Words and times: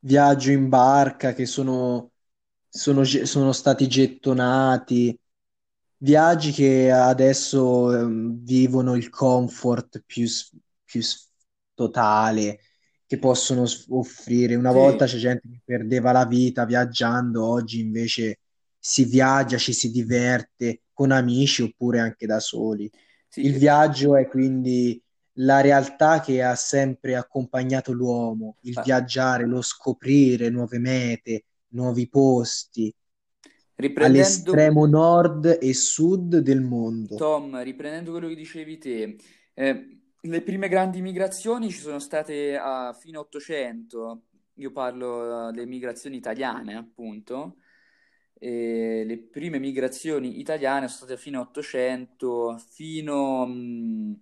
viaggio 0.00 0.50
in 0.50 0.68
barca 0.68 1.32
che 1.32 1.46
sono, 1.46 2.12
sono, 2.68 3.04
sono 3.04 3.52
stati 3.52 3.86
gettonati, 3.88 5.18
viaggi 5.98 6.52
che 6.52 6.90
adesso 6.90 7.94
ehm, 7.94 8.42
vivono 8.44 8.94
il 8.96 9.08
comfort 9.10 10.02
più, 10.06 10.26
più 10.84 11.00
totale 11.74 12.60
che 13.06 13.18
possono 13.18 13.64
offrire. 13.90 14.54
Una 14.54 14.72
volta 14.72 15.06
c'è 15.06 15.16
gente 15.18 15.48
che 15.48 15.60
perdeva 15.64 16.12
la 16.12 16.26
vita 16.26 16.64
viaggiando, 16.64 17.44
oggi 17.46 17.80
invece 17.80 18.40
si 18.78 19.04
viaggia, 19.04 19.56
ci 19.58 19.72
si 19.72 19.90
diverte 19.90 20.82
con 20.92 21.10
amici 21.10 21.62
oppure 21.62 22.00
anche 22.00 22.26
da 22.26 22.38
soli. 22.40 22.90
sì, 23.28 23.40
Il 23.40 23.54
e- 23.54 23.58
viaggio 23.58 24.16
è 24.16 24.26
quindi 24.28 25.00
la 25.40 25.60
realtà 25.60 26.20
che 26.20 26.42
ha 26.42 26.54
sempre 26.54 27.14
accompagnato 27.16 27.92
l'uomo, 27.92 28.56
il 28.62 28.78
ah, 28.78 28.82
viaggiare, 28.82 29.46
lo 29.46 29.62
scoprire 29.62 30.48
nuove 30.48 30.78
mete, 30.78 31.44
nuovi 31.68 32.08
posti, 32.08 32.92
riprendendo, 33.76 34.20
all'estremo 34.20 34.86
nord 34.86 35.58
e 35.60 35.74
sud 35.74 36.38
del 36.38 36.60
mondo. 36.60 37.16
Tom, 37.16 37.60
riprendendo 37.62 38.12
quello 38.12 38.28
che 38.28 38.34
dicevi 38.34 38.78
te, 38.78 39.16
eh, 39.54 40.00
le 40.20 40.42
prime 40.42 40.68
grandi 40.68 41.00
migrazioni 41.00 41.70
ci 41.70 41.78
sono 41.78 42.00
state 42.00 42.56
a 42.56 42.92
fine 42.92 43.18
800, 43.18 44.22
io 44.54 44.72
parlo 44.72 45.48
eh, 45.48 45.52
delle 45.52 45.66
migrazioni 45.66 46.16
italiane, 46.16 46.74
appunto, 46.74 47.58
e 48.40 49.04
le 49.04 49.18
prime 49.18 49.58
migrazioni 49.58 50.40
italiane 50.40 50.88
sono 50.88 51.06
state 51.06 51.12
a 51.12 51.16
fine 51.16 51.36
800 51.38 52.60
fino, 52.70 53.46
mh, 53.46 54.20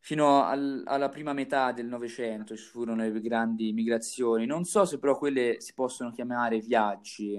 fino 0.00 0.42
al- 0.44 0.82
alla 0.86 1.08
prima 1.08 1.32
metà 1.32 1.72
del 1.72 1.86
Novecento 1.86 2.56
ci 2.56 2.64
furono 2.64 3.02
le 3.02 3.20
grandi 3.20 3.72
migrazioni. 3.72 4.46
Non 4.46 4.64
so 4.64 4.84
se 4.84 4.98
però 4.98 5.16
quelle 5.18 5.60
si 5.60 5.74
possono 5.74 6.10
chiamare 6.12 6.58
viaggi, 6.60 7.38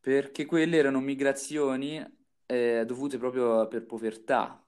perché 0.00 0.46
quelle 0.46 0.76
erano 0.78 1.00
migrazioni 1.00 2.04
eh, 2.46 2.84
dovute 2.86 3.18
proprio 3.18 3.66
per 3.68 3.84
povertà. 3.86 4.62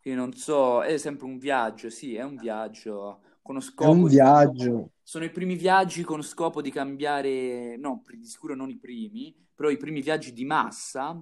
Quindi 0.00 0.20
non 0.20 0.32
so, 0.34 0.82
è 0.82 0.96
sempre 0.98 1.26
un 1.26 1.38
viaggio, 1.38 1.90
sì, 1.90 2.14
è 2.14 2.22
un 2.22 2.36
viaggio 2.36 3.22
con 3.42 3.54
lo 3.56 3.60
È 3.78 3.86
un 3.86 4.02
scopo 4.02 4.08
di... 4.10 4.16
viaggio, 4.16 4.90
Sono 5.02 5.24
i 5.24 5.30
primi 5.30 5.56
viaggi 5.56 6.02
con 6.02 6.22
scopo 6.22 6.60
di 6.62 6.70
cambiare, 6.70 7.76
no, 7.76 8.04
di 8.08 8.24
sicuro 8.26 8.54
non 8.54 8.70
i 8.70 8.76
primi, 8.78 9.34
però 9.54 9.70
i 9.70 9.76
primi 9.76 10.00
viaggi 10.02 10.32
di 10.32 10.44
massa 10.44 11.20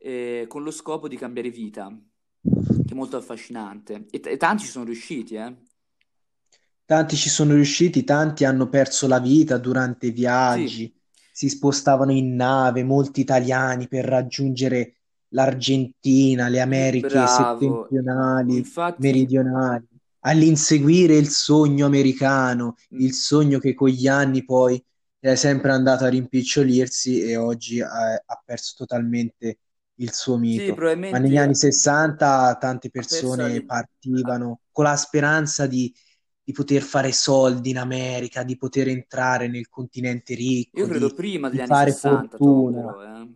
eh, 0.00 0.44
con 0.48 0.62
lo 0.62 0.70
scopo 0.70 1.08
di 1.08 1.16
cambiare 1.16 1.50
vita, 1.50 1.92
che 2.84 2.94
è 2.94 2.96
molto 2.96 3.16
affascinante. 3.16 4.06
E, 4.10 4.20
t- 4.20 4.26
e 4.26 4.36
tanti 4.36 4.64
ci 4.64 4.70
sono 4.70 4.84
riusciti, 4.84 5.34
eh. 5.34 5.54
tanti 6.84 7.16
ci 7.16 7.28
sono 7.28 7.54
riusciti, 7.54 8.04
tanti 8.04 8.44
hanno 8.44 8.68
perso 8.68 9.06
la 9.06 9.18
vita 9.20 9.58
durante 9.58 10.06
i 10.06 10.10
Sì, 10.42 10.68
viaggi, 10.68 10.92
si 11.30 11.48
spostavano 11.48 12.12
in 12.12 12.34
nave, 12.34 12.82
molti 12.84 13.20
italiani 13.20 13.88
per 13.88 14.04
raggiungere 14.04 14.94
l'Argentina, 15.28 16.48
le 16.48 16.60
sì, 16.60 16.60
Americhe 16.60 17.26
bravo. 17.26 17.92
settentrionali, 18.06 18.66
Infatti, 18.86 18.96
meridionali, 18.96 19.86
all'inseguire 20.20 21.16
il 21.16 21.28
sogno 21.28 21.86
americano, 21.86 22.76
il 22.96 23.12
sogno 23.12 23.58
che 23.58 23.74
con 23.74 23.88
gli 23.90 24.06
anni 24.08 24.44
poi 24.44 24.82
è 25.20 25.34
sempre 25.34 25.70
andato 25.72 26.04
a 26.04 26.08
rimpicciolirsi 26.08 27.20
e 27.22 27.36
oggi 27.36 27.80
ha, 27.80 28.14
ha 28.14 28.42
perso 28.44 28.74
totalmente 28.76 29.58
il 29.98 30.12
suo 30.12 30.36
sì, 30.44 30.72
mito. 30.72 30.80
Ma 31.08 31.18
negli 31.18 31.36
anni 31.36 31.54
probabilmente 31.54 31.54
60 31.54 32.56
tante 32.58 32.90
persone 32.90 33.62
ha- 33.64 33.64
partivano 33.64 34.60
con 34.72 34.84
la 34.84 34.96
speranza 34.96 35.66
di, 35.66 35.92
di 36.42 36.52
poter 36.52 36.82
fare 36.82 37.12
soldi 37.12 37.70
in 37.70 37.78
America, 37.78 38.42
di 38.42 38.56
poter 38.56 38.88
entrare 38.88 39.48
nel 39.48 39.68
continente 39.68 40.34
Io 40.78 40.86
ricco, 40.86 40.86
credo 40.86 41.12
di, 41.12 41.12
prima 41.12 41.50
degli 41.50 41.60
di 41.60 41.60
anni 41.60 41.74
fare 41.74 41.92
60, 41.92 42.38
Tom, 42.38 42.72
fortuna. 42.72 42.82
però, 42.82 43.02
eh. 43.02 43.28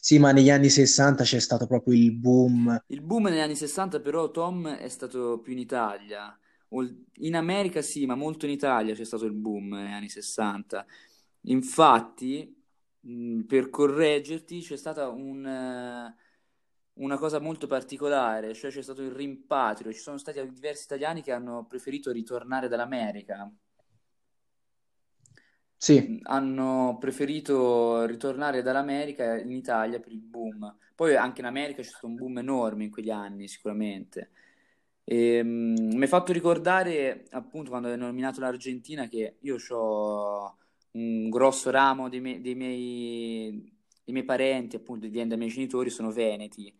Sì, 0.00 0.18
ma 0.18 0.30
negli 0.32 0.50
anni 0.50 0.70
60 0.70 1.24
c'è 1.24 1.40
stato 1.40 1.66
proprio 1.66 1.94
il 1.94 2.12
boom. 2.12 2.78
Il 2.86 3.02
boom 3.02 3.24
negli 3.24 3.38
anni 3.40 3.56
60 3.56 4.00
però 4.00 4.30
Tom 4.30 4.66
è 4.68 4.88
stato 4.88 5.40
più 5.40 5.52
in 5.52 5.58
Italia. 5.58 6.36
In 7.20 7.34
America 7.36 7.82
sì, 7.82 8.06
ma 8.06 8.14
molto 8.14 8.46
in 8.46 8.52
Italia 8.52 8.94
c'è 8.94 9.04
stato 9.04 9.24
il 9.24 9.32
boom 9.32 9.68
negli 9.74 9.92
anni 9.92 10.08
60. 10.08 10.86
Infatti, 11.42 12.57
mh, 13.00 13.42
per 13.42 13.70
correggerti, 13.70 14.60
c'è 14.60 14.76
stata 14.76 15.08
un, 15.08 15.44
eh, 15.46 16.14
una 16.94 17.16
cosa 17.18 17.40
molto 17.40 17.66
particolare, 17.66 18.54
cioè 18.54 18.70
c'è 18.70 18.82
stato 18.82 19.02
il 19.02 19.10
rimpatrio. 19.12 19.92
Ci 19.92 20.00
sono 20.00 20.18
stati 20.18 20.40
diversi 20.52 20.84
italiani 20.84 21.22
che 21.22 21.32
hanno 21.32 21.64
preferito 21.66 22.12
ritornare 22.12 22.68
dall'America 22.68 23.50
Sì, 25.80 26.18
hanno 26.24 26.96
preferito 26.98 28.04
ritornare 28.04 28.62
dall'America 28.62 29.38
in 29.38 29.52
Italia 29.52 30.00
per 30.00 30.10
il 30.12 30.20
boom. 30.20 30.76
Poi 30.94 31.14
anche 31.14 31.40
in 31.40 31.46
America 31.46 31.82
c'è 31.82 31.88
stato 31.88 32.06
un 32.08 32.16
boom 32.16 32.38
enorme 32.38 32.84
in 32.84 32.90
quegli 32.90 33.10
anni, 33.10 33.46
sicuramente. 33.46 34.30
E, 35.04 35.40
mm, 35.42 35.92
mi 35.94 36.04
ha 36.04 36.06
fatto 36.08 36.32
ricordare, 36.32 37.26
appunto, 37.30 37.70
quando 37.70 37.88
hai 37.88 37.96
nominato 37.96 38.40
l'Argentina, 38.40 39.06
che 39.08 39.36
io 39.40 39.56
ho 39.70 40.58
un 40.92 41.28
grosso 41.30 41.70
ramo 41.70 42.08
dei, 42.08 42.20
me- 42.20 42.40
dei 42.40 42.54
miei, 42.54 43.50
dei 44.04 44.12
miei 44.14 44.24
parenti, 44.24 44.76
appunto, 44.76 45.08
viene 45.08 45.28
dai 45.28 45.38
miei 45.38 45.50
genitori, 45.50 45.90
sono 45.90 46.10
veneti. 46.10 46.72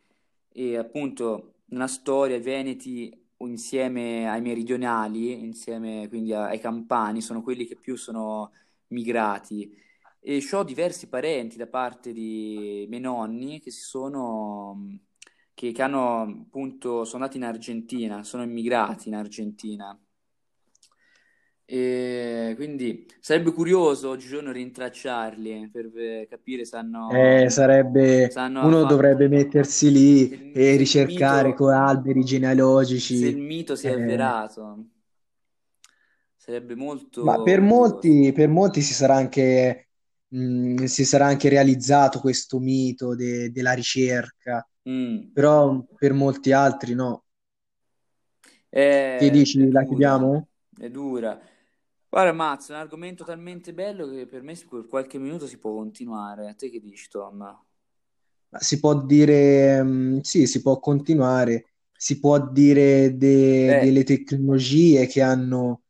E 0.51 0.77
appunto, 0.77 1.55
nella 1.67 1.87
storia, 1.87 2.37
i 2.37 2.41
veneti 2.41 3.13
insieme 3.39 4.29
ai 4.29 4.41
meridionali, 4.41 5.33
insieme 5.45 6.09
quindi 6.09 6.33
ai 6.33 6.59
campani, 6.61 7.21
sono 7.21 7.43
quelli 7.43 7.67
che 7.67 7.77
più 7.77 7.97
sono 7.97 8.53
migrati 8.89 9.71
e 10.21 10.45
ho 10.53 10.65
diversi 10.65 11.09
parenti 11.09 11.57
da 11.57 11.67
parte 11.69 12.13
di 12.13 12.87
miei 12.89 13.01
nonni 13.01 13.61
che 13.61 13.71
si 13.71 13.81
sono, 13.83 14.99
che, 15.55 15.73
che 15.73 15.83
hanno 15.83 16.23
appunto, 16.23 17.05
sono 17.05 17.23
andati 17.23 17.39
in 17.39 17.45
Argentina, 17.45 18.23
sono 18.25 18.43
immigrati 18.43 19.09
in 19.09 19.15
Argentina. 19.15 19.99
E 21.71 22.55
quindi 22.57 23.07
sarebbe 23.21 23.53
curioso 23.53 24.09
oggigiorno 24.09 24.53
rintracciarli 24.53 25.69
per 25.71 25.91
eh, 25.97 26.27
capire 26.29 26.65
se 26.65 26.77
eh, 27.07 27.51
hanno, 27.51 27.51
se 28.27 28.41
sarebbe, 28.41 28.41
hanno 28.41 28.71
uno 28.71 28.85
fatto, 28.85 28.85
dovrebbe 28.85 29.29
mettersi 29.29 29.91
se 30.17 30.35
lì 30.35 30.37
il, 30.37 30.53
e 30.53 30.77
se 30.77 30.77
ricercare 30.77 31.55
mito, 31.55 31.55
con 31.55 31.73
alberi 31.73 32.25
se 33.11 33.29
il 33.29 33.37
genealogici. 33.37 33.39
mito 33.39 33.77
si 33.77 33.87
è 33.89 33.91
eh, 33.91 33.93
avverato. 33.93 34.87
Sarebbe 36.39 36.75
Ma 37.21 37.43
molto 37.43 37.43
per 37.43 37.61
curioso. 37.61 37.61
molti, 37.61 38.33
per 38.33 38.49
molti 38.49 38.81
si 38.81 38.95
sarà 38.95 39.17
anche, 39.17 39.89
mh, 40.29 40.85
si 40.85 41.05
sarà 41.05 41.27
anche 41.27 41.49
realizzato 41.49 42.21
questo 42.21 42.59
mito 42.61 43.15
de- 43.17 43.51
della 43.51 43.73
ricerca, 43.73 44.67
Mm. 44.87 45.31
però 45.33 45.85
per 45.97 46.13
molti 46.13 46.53
altri 46.53 46.95
no. 46.95 47.25
Che 49.15 49.29
È, 49.29 49.41
è 49.43 49.47
dici, 49.47 49.71
la 49.71 49.85
chiudiamo? 49.85 50.49
è 50.79 50.89
dura. 50.91 51.39
Guarda, 52.11 52.33
Mazzo, 52.35 52.73
è 52.73 52.75
un 52.75 52.83
argomento 52.83 53.25
talmente 53.25 53.73
bello 53.73 54.07
che 54.11 54.27
per 54.27 54.43
me 54.43 54.55
per 54.69 54.87
qualche 54.87 55.17
minuto 55.19 55.47
si 55.47 55.57
può 55.59 55.73
continuare. 55.75 56.49
A 56.51 56.55
te 56.55 56.69
che 56.71 56.81
dici, 56.81 57.09
Tom? 57.09 57.39
Ma 58.51 58.59
Si 58.61 58.81
può 58.81 58.95
dire, 59.05 59.83
mh, 59.83 60.21
sì, 60.23 60.47
si 60.47 60.63
può 60.63 60.79
continuare, 60.81 61.73
si 61.93 62.19
può 62.19 62.39
dire 62.51 63.17
de- 63.17 63.77
delle 63.77 64.05
tecnologie 64.05 65.07
che 65.07 65.21
hanno 65.23 65.83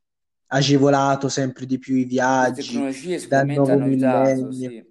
agevolato 0.48 1.28
sempre 1.28 1.66
di 1.66 1.78
più 1.78 1.94
i 1.96 2.04
le 2.40 2.52
viaggi 2.52 2.52
tecnologie 2.52 3.18
dal 3.22 3.46
sicuramente 3.46 3.52
nuovo 3.52 3.72
hanno 3.72 3.84
aiutato, 3.84 4.50
millennio, 4.50 4.50
sì. 4.50 4.82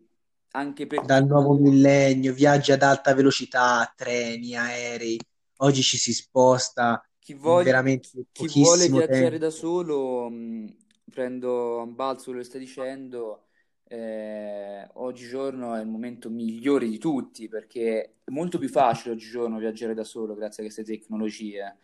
Anche 0.51 0.85
dal 0.99 1.25
chi, 1.25 1.25
nuovo 1.25 1.53
millennio, 1.53 2.33
viaggi 2.33 2.71
ad 2.71 2.81
alta 2.83 3.13
velocità, 3.13 3.91
treni, 3.95 4.55
aerei. 4.55 5.19
Oggi 5.57 5.81
ci 5.81 5.97
si 5.97 6.13
sposta 6.13 7.01
chi 7.19 7.33
in 7.43 7.61
voglia, 7.61 7.61
veramente 7.61 8.09
chi 8.31 8.47
vuole 8.47 8.87
pochissimo 8.87 8.89
viaggiare 8.89 9.37
da 9.37 9.49
tempo. 9.49 9.49
solo, 9.49 10.29
mh, 10.29 10.75
prendo 11.17 11.81
a 11.81 11.85
balzo 11.87 12.25
quello 12.25 12.39
che 12.39 12.45
stai 12.45 12.59
dicendo. 12.59 13.43
eh, 13.89 14.87
oggigiorno 14.95 15.73
è 15.75 15.79
il 15.81 15.87
momento 15.87 16.29
migliore 16.29 16.87
di 16.89 16.97
tutti 16.97 17.47
perché 17.47 18.17
è 18.23 18.31
molto 18.31 18.59
più 18.59 18.67
facile 18.69 19.13
oggigiorno 19.15 19.57
viaggiare 19.59 19.93
da 19.93 20.03
solo 20.03 20.35
grazie 20.35 20.61
a 20.63 20.65
queste 20.65 20.83
tecnologie. 20.83 21.77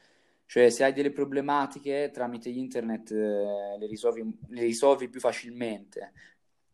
Cioè, 0.46 0.70
se 0.70 0.84
hai 0.84 0.94
delle 0.94 1.12
problematiche 1.12 2.12
tramite 2.14 2.50
internet, 2.50 3.12
eh, 3.12 3.78
le 3.80 3.88
risolvi, 3.88 4.22
le 4.50 4.62
risolvi 4.62 5.10
più 5.10 5.20
facilmente. 5.22 6.14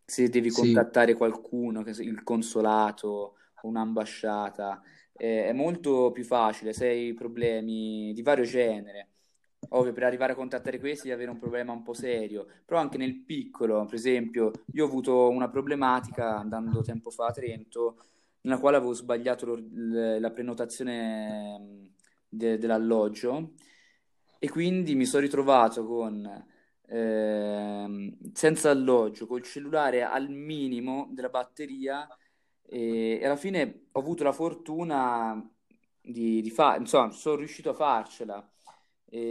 Se 0.04 0.28
devi 0.28 0.50
Sì, 0.50 0.90
contattare 0.90 1.14
qualcuno, 1.14 1.82
che 1.82 1.92
so, 1.94 2.02
il 2.02 2.22
consolato 2.24 3.36
un'ambasciata, 3.62 4.82
eh, 5.16 5.46
è 5.46 5.52
molto 5.52 6.10
più 6.12 6.24
facile 6.24 6.72
se 6.72 6.88
hai 6.88 7.14
problemi 7.14 8.12
di 8.12 8.22
vario 8.22 8.44
genere. 8.44 9.09
Ovvio, 9.72 9.92
per 9.92 10.02
arrivare 10.02 10.32
a 10.32 10.34
contattare 10.36 10.80
questi 10.80 11.04
devi 11.08 11.14
avere 11.14 11.30
un 11.30 11.38
problema 11.38 11.72
un 11.72 11.82
po' 11.82 11.92
serio, 11.94 12.46
però 12.64 12.80
anche 12.80 12.98
nel 12.98 13.14
piccolo, 13.24 13.84
per 13.84 13.94
esempio, 13.94 14.50
io 14.72 14.84
ho 14.84 14.88
avuto 14.88 15.28
una 15.28 15.48
problematica 15.48 16.36
andando 16.38 16.82
tempo 16.82 17.10
fa 17.10 17.26
a 17.26 17.32
Trento, 17.32 17.96
nella 18.42 18.58
quale 18.58 18.76
avevo 18.78 18.92
sbagliato 18.94 19.46
la 20.18 20.30
prenotazione 20.30 21.58
mh, 21.58 21.90
de- 22.28 22.58
dell'alloggio 22.58 23.52
e 24.38 24.48
quindi 24.48 24.94
mi 24.94 25.04
sono 25.04 25.22
ritrovato 25.22 25.84
con 25.86 26.46
ehm, 26.86 28.16
senza 28.32 28.70
alloggio, 28.70 29.26
col 29.26 29.42
cellulare 29.42 30.02
al 30.02 30.28
minimo 30.30 31.08
della 31.12 31.28
batteria 31.28 32.08
e 32.66 33.20
alla 33.24 33.36
fine 33.36 33.86
ho 33.92 34.00
avuto 34.00 34.24
la 34.24 34.32
fortuna 34.32 35.48
di, 36.00 36.40
di 36.40 36.50
fare, 36.50 36.78
insomma, 36.78 37.10
sono 37.12 37.36
riuscito 37.36 37.70
a 37.70 37.74
farcela. 37.74 38.50
E... 39.10 39.22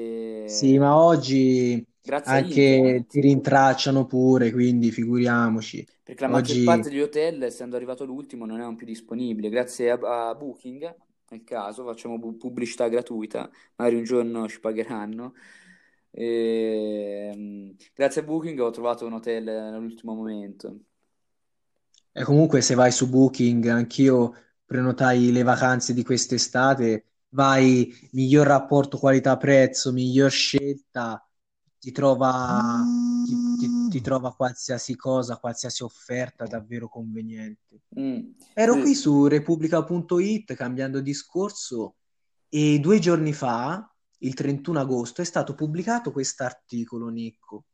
Sì, 0.44 0.78
ma 0.80 0.98
oggi 0.98 1.86
Grazie 2.02 2.40
anche 2.40 3.06
ti 3.08 3.22
rintracciano 3.22 4.06
pure, 4.06 4.52
quindi 4.52 4.92
figuriamoci. 4.92 5.88
Perché 6.04 6.24
la 6.24 6.30
maggior 6.30 6.62
Oggi 6.62 6.64
parte 6.64 6.90
degli 6.90 7.00
hotel, 7.02 7.44
essendo 7.44 7.76
arrivato 7.76 8.04
l'ultimo, 8.06 8.46
non 8.46 8.58
erano 8.60 8.76
più 8.76 8.86
disponibili. 8.86 9.50
Grazie 9.50 9.92
a, 9.92 10.30
a 10.30 10.36
Booking, 10.36 10.96
nel 11.30 11.44
caso, 11.44 11.84
facciamo 11.86 12.18
bu- 12.18 12.36
pubblicità 12.38 12.88
gratuita, 12.88 13.50
magari 13.76 13.98
un 13.98 14.04
giorno 14.04 14.48
ci 14.48 14.60
pagheranno. 14.60 15.34
E, 16.12 17.32
mm, 17.36 17.70
grazie 17.94 18.22
a 18.22 18.24
Booking 18.24 18.60
ho 18.60 18.72
trovato 18.72 19.06
un 19.06 19.14
hotel 19.14 19.44
nell'ultimo 19.44 20.16
momento. 20.16 20.80
E 22.12 22.24
comunque 22.24 22.62
se 22.62 22.76
vai 22.76 22.92
su 22.92 23.10
Booking, 23.10 23.66
anch'io 23.68 24.34
prenotai 24.66 25.32
le 25.32 25.44
vacanze 25.44 25.94
di 25.94 26.04
quest'estate, 26.04 27.06
vai 27.30 27.94
miglior 28.12 28.48
rapporto 28.48 28.98
qualità-prezzo, 28.98 29.92
miglior 29.92 30.32
scelta, 30.32 31.24
ti 31.80 31.92
trova, 31.92 32.84
ti, 33.26 33.58
ti- 33.58 33.88
ti 33.90 34.02
trova 34.02 34.34
qualsiasi 34.34 34.96
cosa, 34.96 35.38
qualsiasi 35.38 35.84
offerta 35.84 36.46
davvero 36.46 36.90
conveniente. 36.90 37.82
Mm, 38.00 38.32
Ero 38.54 38.78
qui 38.80 38.94
sì. 38.94 39.02
su 39.02 39.28
Repubblica.it 39.28 40.54
cambiando 40.56 41.00
discorso 41.00 41.96
e 42.50 42.80
due 42.80 43.00
giorni 43.00 43.32
fa, 43.32 43.90
il 44.20 44.34
31 44.34 44.80
agosto, 44.80 45.22
è 45.22 45.26
stato 45.26 45.54
pubblicato 45.54 46.12
quest'articolo, 46.12 47.08
Nicco. 47.08 47.66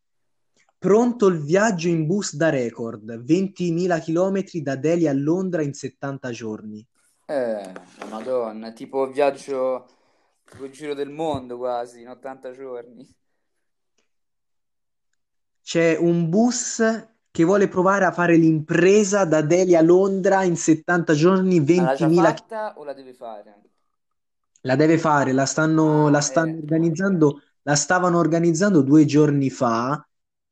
Pronto 0.77 1.27
il 1.27 1.41
viaggio 1.41 1.87
in 1.87 2.05
bus 2.05 2.35
da 2.35 2.49
record, 2.49 3.23
20.000 3.23 3.99
km 3.99 4.61
da 4.61 4.75
Delhi 4.75 5.07
a 5.07 5.13
Londra 5.13 5.63
in 5.63 5.73
70 5.73 6.29
giorni. 6.31 6.85
Eh, 7.27 7.71
Madonna, 8.09 8.71
tipo 8.71 9.07
viaggio, 9.07 9.85
tipo 10.43 10.65
il 10.65 10.71
giro 10.71 10.93
del 10.95 11.09
mondo 11.09 11.57
quasi, 11.57 12.01
in 12.01 12.09
80 12.09 12.51
giorni. 12.51 13.07
C'è 15.61 15.97
un 15.97 16.29
bus 16.29 16.81
che 17.29 17.43
vuole 17.43 17.67
provare 17.67 18.05
a 18.05 18.13
fare 18.13 18.37
l'impresa 18.37 19.25
da 19.25 19.41
Delhi 19.41 19.75
a 19.75 19.81
Londra 19.81 20.43
in 20.43 20.55
70 20.55 21.13
giorni, 21.13 21.59
Ma 21.73 21.83
l'ha 21.83 21.93
già 21.93 22.09
20.000 22.09 22.09
fatta 22.09 22.79
o 22.79 22.83
la 22.83 22.93
deve 22.93 23.13
fare? 23.13 23.61
La 24.61 24.75
deve 24.75 24.97
fare, 24.97 25.31
la 25.31 25.45
stanno, 25.45 26.09
la 26.09 26.17
Ah, 26.17 26.21
stanno 26.21 26.57
eh. 26.57 26.59
organizzando, 26.61 27.41
la 27.63 27.75
stavano 27.75 28.17
organizzando 28.17 28.81
due 28.81 29.05
giorni 29.05 29.49
fa, 29.49 30.05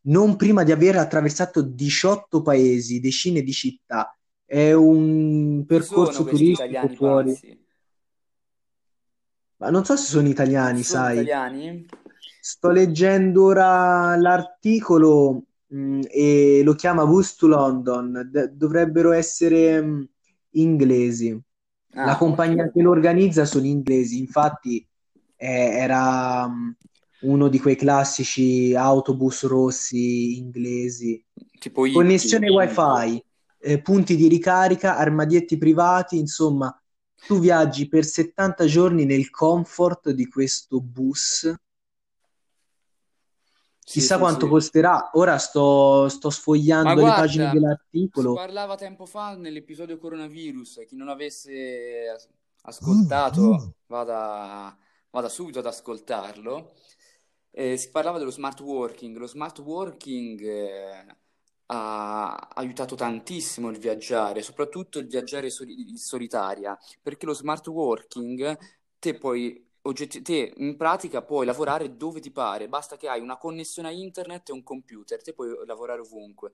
non 0.07 0.35
prima 0.35 0.63
di 0.63 0.71
aver 0.71 0.97
attraversato 0.97 1.61
18 1.61 2.41
paesi, 2.41 2.99
decine 2.99 3.41
di 3.41 3.51
città. 3.51 4.15
È 4.45 4.71
un 4.71 5.65
percorso 5.67 6.23
turistico 6.25 6.87
fuori. 6.87 7.37
pazzi? 7.37 7.65
Ma 9.57 9.71
non 9.71 9.83
so 9.83 9.95
se 9.95 10.05
sono 10.05 10.27
italiani, 10.27 10.83
sono 10.83 11.01
sai. 11.01 11.17
italiani? 11.21 11.85
Sto 12.39 12.69
leggendo 12.71 13.45
ora 13.45 14.15
l'articolo, 14.17 15.43
mh, 15.67 16.01
e 16.09 16.61
lo 16.63 16.73
chiama 16.75 17.05
Bus 17.05 17.35
to 17.35 17.47
London. 17.47 18.29
D- 18.31 18.49
dovrebbero 18.51 19.11
essere 19.11 19.81
mh, 19.81 20.09
inglesi. 20.51 21.39
La 21.99 22.15
Ah, 22.15 22.17
compagnia 22.17 22.65
ok. 22.65 22.73
che 22.73 22.81
lo 22.81 22.91
organizza 22.91 23.45
sono 23.45 23.65
inglesi, 23.65 24.17
infatti 24.19 24.85
eh, 25.37 25.47
era 25.47 26.45
mh, 26.47 26.75
uno 27.19 27.47
di 27.47 27.59
quei 27.59 27.75
classici 27.77 28.75
autobus 28.75 29.45
rossi 29.45 30.37
inglesi. 30.37 31.23
Tipo. 31.61 31.85
Connessione 31.89 32.49
wifi, 32.49 33.23
eh, 33.63 33.81
punti 33.81 34.17
di 34.17 34.27
ricarica, 34.27 34.97
armadietti 34.97 35.57
privati, 35.57 36.17
insomma, 36.17 36.77
tu 37.25 37.39
viaggi 37.39 37.87
per 37.87 38.03
70 38.03 38.65
giorni 38.65 39.05
nel 39.05 39.29
comfort 39.29 40.09
di 40.09 40.27
questo 40.27 40.81
bus. 40.81 41.53
Chissà 43.79 44.15
sì, 44.15 44.19
quanto 44.19 44.45
sì. 44.45 44.51
costerà. 44.51 45.09
Ora 45.13 45.37
sto, 45.37 46.09
sto 46.09 46.29
sfogliando 46.29 46.93
le 46.93 47.01
pagine 47.01 47.43
guarda, 47.43 47.49
si 47.49 47.59
dell'articolo. 47.59 48.33
parlava 48.33 48.75
tempo 48.75 49.05
fa 49.05 49.35
nell'episodio 49.35 49.97
coronavirus, 49.97 50.83
chi 50.85 50.95
non 50.95 51.07
avesse 51.07 52.09
as- 52.13 52.29
ascoltato 52.63 53.75
vada, 53.87 54.77
vada 55.09 55.29
subito 55.29 55.59
ad 55.59 55.65
ascoltarlo. 55.65 56.73
Eh, 57.51 57.77
si 57.77 57.91
parlava 57.91 58.17
dello 58.17 58.31
smart 58.31 58.59
working. 58.61 59.15
Lo 59.15 59.27
smart 59.27 59.59
working 59.59 60.41
eh, 60.41 61.05
ha 61.75 62.49
aiutato 62.53 62.95
tantissimo 62.95 63.69
il 63.69 63.77
viaggiare, 63.79 64.41
soprattutto 64.41 64.99
il 64.99 65.07
viaggiare 65.07 65.49
soli- 65.49 65.89
in 65.89 65.97
solitaria, 65.97 66.77
perché 67.01 67.25
lo 67.25 67.33
smart 67.33 67.67
working 67.67 68.57
te 68.99 69.15
puoi 69.17 69.69
oggetti- 69.81 70.21
te 70.21 70.53
in 70.57 70.77
pratica 70.77 71.21
puoi 71.23 71.45
lavorare 71.45 71.95
dove 71.97 72.19
ti 72.19 72.31
pare, 72.31 72.69
basta 72.69 72.95
che 72.97 73.07
hai 73.09 73.19
una 73.21 73.37
connessione 73.37 73.87
a 73.89 73.91
internet 73.91 74.49
e 74.49 74.53
un 74.53 74.63
computer, 74.63 75.21
te 75.21 75.33
puoi 75.33 75.65
lavorare 75.65 76.01
ovunque. 76.01 76.51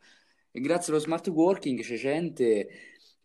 E 0.52 0.60
grazie 0.62 0.92
allo 0.94 1.02
smart 1.02 1.28
working 1.28 1.80
c'è 1.82 1.96
gente 1.96 2.68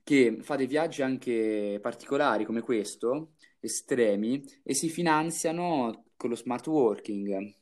che 0.02 0.38
fa 0.43 0.56
dei 0.56 0.67
viaggi 0.67 1.02
anche 1.02 1.79
particolari 1.81 2.44
come 2.44 2.61
questo, 2.61 3.32
estremi, 3.61 4.44
e 4.62 4.75
si 4.75 4.88
finanziano 4.91 6.05
con 6.17 6.31
lo 6.31 6.37
smart 6.37 6.67
working. 6.67 7.55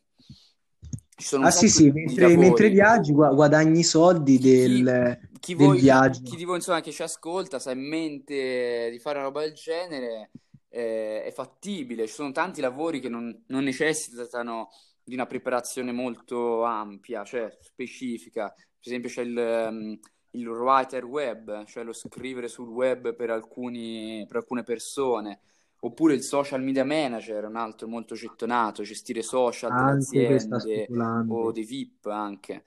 Ah 1.40 1.50
sì 1.50 1.68
sì, 1.68 1.90
mentre, 1.90 2.36
mentre 2.36 2.68
viaggi 2.70 3.12
gua- 3.12 3.32
guadagni 3.32 3.80
i 3.80 3.84
soldi 3.84 4.38
Chi, 4.38 4.42
del, 4.42 5.18
chi 5.40 5.54
del 5.54 5.66
voi, 5.66 5.76
chi 5.78 5.82
viaggio. 5.82 6.36
di 6.36 6.44
voi 6.44 6.56
insomma 6.56 6.80
che 6.80 6.92
ci 6.92 7.02
ascolta, 7.02 7.58
sa 7.58 7.72
in 7.72 7.86
mente 7.86 8.88
di 8.90 8.98
fare 8.98 9.18
una 9.18 9.26
roba 9.26 9.40
del 9.40 9.54
genere, 9.54 10.30
eh, 10.68 11.22
è 11.24 11.32
fattibile. 11.32 12.06
Ci 12.06 12.14
sono 12.14 12.32
tanti 12.32 12.60
lavori 12.60 13.00
che 13.00 13.08
non, 13.08 13.44
non 13.48 13.64
necessitano 13.64 14.68
di 15.04 15.14
una 15.14 15.26
preparazione 15.26 15.92
molto 15.92 16.64
ampia, 16.64 17.24
cioè 17.24 17.56
specifica. 17.60 18.52
Per 18.54 18.90
esempio 18.90 19.10
c'è 19.10 19.22
il, 19.22 19.38
ehm, 19.38 19.98
il 20.30 20.48
writer 20.48 21.04
web, 21.04 21.64
cioè 21.66 21.84
lo 21.84 21.92
scrivere 21.92 22.48
sul 22.48 22.68
web 22.68 23.14
per 23.14 23.30
alcuni, 23.30 24.24
per 24.26 24.36
alcune 24.38 24.62
persone. 24.62 25.40
Oppure 25.84 26.14
il 26.14 26.22
social 26.22 26.62
media 26.62 26.84
manager, 26.84 27.44
un 27.44 27.56
altro 27.56 27.88
molto 27.88 28.14
gettonato, 28.14 28.84
gestire 28.84 29.20
social 29.22 29.72
Anche 29.72 30.36
aziende 30.36 30.86
o 31.28 31.50
dei 31.50 31.64
VIP 31.64 32.06
anche. 32.06 32.64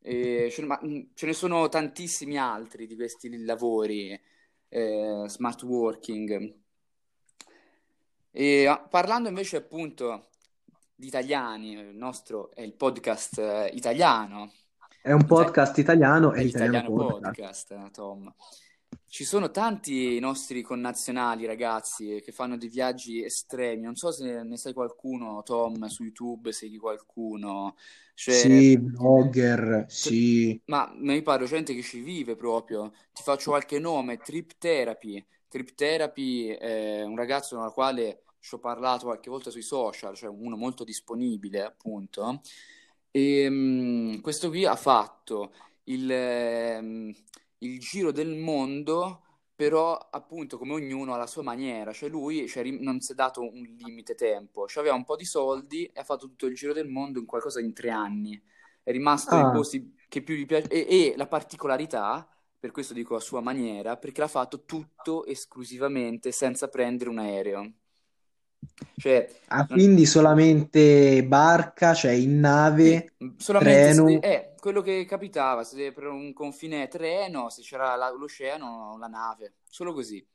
E 0.00 0.48
ce, 0.50 0.62
ne 0.62 0.66
ma- 0.66 0.80
mh, 0.80 1.08
ce 1.12 1.26
ne 1.26 1.32
sono 1.34 1.68
tantissimi 1.68 2.38
altri 2.38 2.86
di 2.86 2.94
questi 2.94 3.44
lavori, 3.44 4.18
eh, 4.68 5.24
smart 5.26 5.62
working. 5.64 6.54
E 8.30 8.66
ah, 8.66 8.78
parlando 8.78 9.28
invece 9.28 9.56
appunto 9.58 10.28
di 10.94 11.08
italiani, 11.08 11.72
il 11.72 11.94
nostro 11.94 12.54
è 12.54 12.62
il 12.62 12.72
podcast 12.72 13.38
eh, 13.38 13.70
italiano, 13.74 14.50
È 15.02 15.12
un 15.12 15.26
podcast 15.26 15.76
italiano, 15.76 16.32
è 16.32 16.38
è 16.38 16.42
l'italiano 16.44 16.88
podcast. 16.88 17.68
podcast, 17.68 17.90
Tom. 17.90 18.34
Ci 19.08 19.24
sono 19.24 19.50
tanti 19.50 20.18
nostri 20.18 20.62
connazionali, 20.62 21.46
ragazzi, 21.46 22.20
che 22.22 22.32
fanno 22.32 22.56
dei 22.58 22.68
viaggi 22.68 23.24
estremi. 23.24 23.82
Non 23.82 23.94
so 23.96 24.10
se 24.10 24.42
ne 24.42 24.56
sai 24.56 24.72
qualcuno, 24.74 25.42
Tom, 25.42 25.86
su 25.86 26.02
YouTube, 26.02 26.52
segui 26.52 26.76
qualcuno. 26.78 27.76
Cioè, 28.14 28.38
Sì, 28.38 28.78
blogger, 28.78 29.86
t- 30.00 30.10
sì. 30.10 30.60
ma 30.66 30.92
mi 30.96 31.22
pare 31.22 31.46
gente 31.46 31.74
che 31.74 31.82
ci 31.82 32.00
vive 32.00 32.36
proprio. 32.36 32.90
Ti 33.12 33.22
faccio 33.22 33.50
qualche 33.50 33.78
nome, 33.78 34.18
Trip 34.18 34.52
Therapy. 34.58 35.24
Trip 35.48 35.74
Therapy 35.74 36.48
è 36.48 37.02
un 37.02 37.16
ragazzo 37.16 37.56
con 37.56 37.66
il 37.66 37.72
quale 37.72 38.22
ci 38.40 38.54
ho 38.54 38.58
parlato 38.58 39.06
qualche 39.06 39.30
volta 39.30 39.50
sui 39.50 39.62
social, 39.62 40.14
cioè 40.14 40.28
uno 40.28 40.56
molto 40.56 40.84
disponibile, 40.84 41.62
appunto. 41.62 42.40
E 43.10 43.48
mm, 43.48 44.20
questo 44.20 44.48
qui 44.50 44.64
ha 44.66 44.76
fatto 44.76 45.52
il, 45.84 46.10
ehm, 46.10 47.14
il 47.72 47.80
giro 47.80 48.12
del 48.12 48.34
mondo, 48.36 49.22
però 49.54 49.96
appunto 49.96 50.58
come 50.58 50.72
ognuno 50.74 51.14
alla 51.14 51.26
sua 51.26 51.42
maniera, 51.42 51.92
cioè 51.92 52.08
lui 52.08 52.46
cioè, 52.48 52.64
non 52.70 53.00
si 53.00 53.12
è 53.12 53.14
dato 53.14 53.40
un 53.42 53.62
limite 53.78 54.14
tempo, 54.14 54.66
cioè, 54.68 54.82
aveva 54.82 54.96
un 54.96 55.04
po' 55.04 55.16
di 55.16 55.24
soldi 55.24 55.86
e 55.86 56.00
ha 56.00 56.04
fatto 56.04 56.26
tutto 56.26 56.46
il 56.46 56.54
giro 56.54 56.72
del 56.72 56.88
mondo 56.88 57.18
in 57.18 57.26
qualcosa 57.26 57.60
in 57.60 57.72
tre 57.72 57.90
anni, 57.90 58.40
è 58.82 58.90
rimasto 58.92 59.34
nei 59.34 59.46
Ah, 59.46 59.48
posti 59.48 59.94
che 60.08 60.22
più 60.22 60.34
gli 60.34 60.46
piace 60.46 60.68
e, 60.68 60.86
e 61.12 61.14
la 61.16 61.26
particolarità, 61.26 62.28
per 62.58 62.70
questo 62.70 62.94
dico 62.94 63.16
a 63.16 63.20
sua 63.20 63.40
maniera, 63.40 63.96
perché 63.96 64.20
l'ha 64.20 64.28
fatto 64.28 64.64
tutto 64.64 65.24
esclusivamente 65.26 66.32
senza 66.32 66.68
prendere 66.68 67.10
un 67.10 67.18
aereo. 67.18 67.72
Cioè, 68.96 69.28
ah, 69.48 69.66
non- 69.68 69.82
quindi 69.86 70.06
solamente 70.06 71.24
barca, 71.26 71.94
cioè 71.94 72.12
in 72.12 72.38
nave, 72.40 73.14
solamente 73.36 73.92
treno. 73.94 74.20
eh, 74.20 74.54
quello 74.66 74.80
che 74.82 75.04
capitava, 75.04 75.62
se 75.64 75.92
per 75.92 76.06
un 76.08 76.32
confine 76.32 76.88
treno, 76.88 77.48
se 77.50 77.62
c'era 77.62 77.94
la- 77.96 78.10
l'oceano, 78.10 78.96
la 78.98 79.06
nave, 79.06 79.54
solo 79.68 79.92
così. 79.92 80.26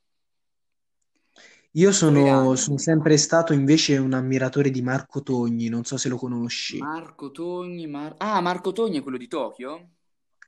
Io 1.72 1.92
sono, 1.92 2.54
sono 2.56 2.78
sempre 2.78 3.18
stato 3.18 3.52
invece 3.52 3.98
un 3.98 4.14
ammiratore 4.14 4.70
di 4.70 4.80
Marco 4.80 5.22
Togni, 5.22 5.68
non 5.68 5.84
so 5.84 5.98
se 5.98 6.08
lo 6.08 6.16
conosci. 6.16 6.90
Marco 6.90 7.30
Togni, 7.30 7.86
Mar- 7.86 8.16
Ah, 8.18 8.40
Marco 8.40 8.72
Togni 8.72 8.98
è 8.98 9.02
quello 9.02 9.16
di 9.16 9.28
Tokyo? 9.28 9.90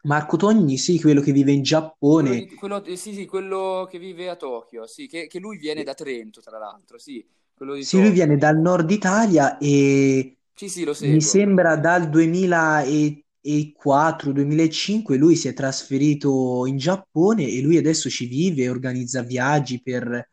Marco 0.05 0.37
Togni, 0.39 0.79
sì, 0.79 1.01
quello 1.01 1.21
che 1.21 1.33
vive 1.33 1.53
in 1.53 1.63
Quello 2.07 2.33
Giappone. 2.33 2.47
di, 2.47 2.55
quello, 2.55 2.83
eh, 2.85 2.97
sì, 2.97 3.13
sì, 3.13 3.27
quello 3.27 3.87
che 3.91 3.99
vive 3.99 4.29
a 4.31 4.37
Tokyo, 4.37 4.87
sì, 4.87 5.09
che, 5.09 5.27
che 5.27 5.39
lui 5.41 5.57
viene 5.59 5.83
da 5.83 5.95
Trento, 5.95 6.41
tra 6.41 6.59
l'altro, 6.59 6.97
sì, 6.99 7.27
quello 7.53 7.75
Sì, 7.77 8.01
lui 8.01 8.11
viene 8.11 8.37
dal 8.37 8.59
nord 8.59 8.91
Italia 8.91 9.59
e 9.59 10.39
Sì, 10.55 10.69
sì, 10.69 10.85
lo 10.85 10.95
mi 10.99 11.21
sembra 11.21 11.77
dal 11.77 12.09
2004-2005 13.45 15.17
lui 15.17 15.37
si 15.37 15.49
è 15.49 15.53
trasferito 15.55 16.65
in 16.67 16.77
Giappone 16.79 17.47
e 17.49 17.61
lui 17.61 17.77
adesso 17.77 18.09
ci 18.11 18.27
vive 18.27 18.63
e 18.65 18.69
organizza 18.71 19.23
viaggi 19.23 19.81
per 19.83 20.29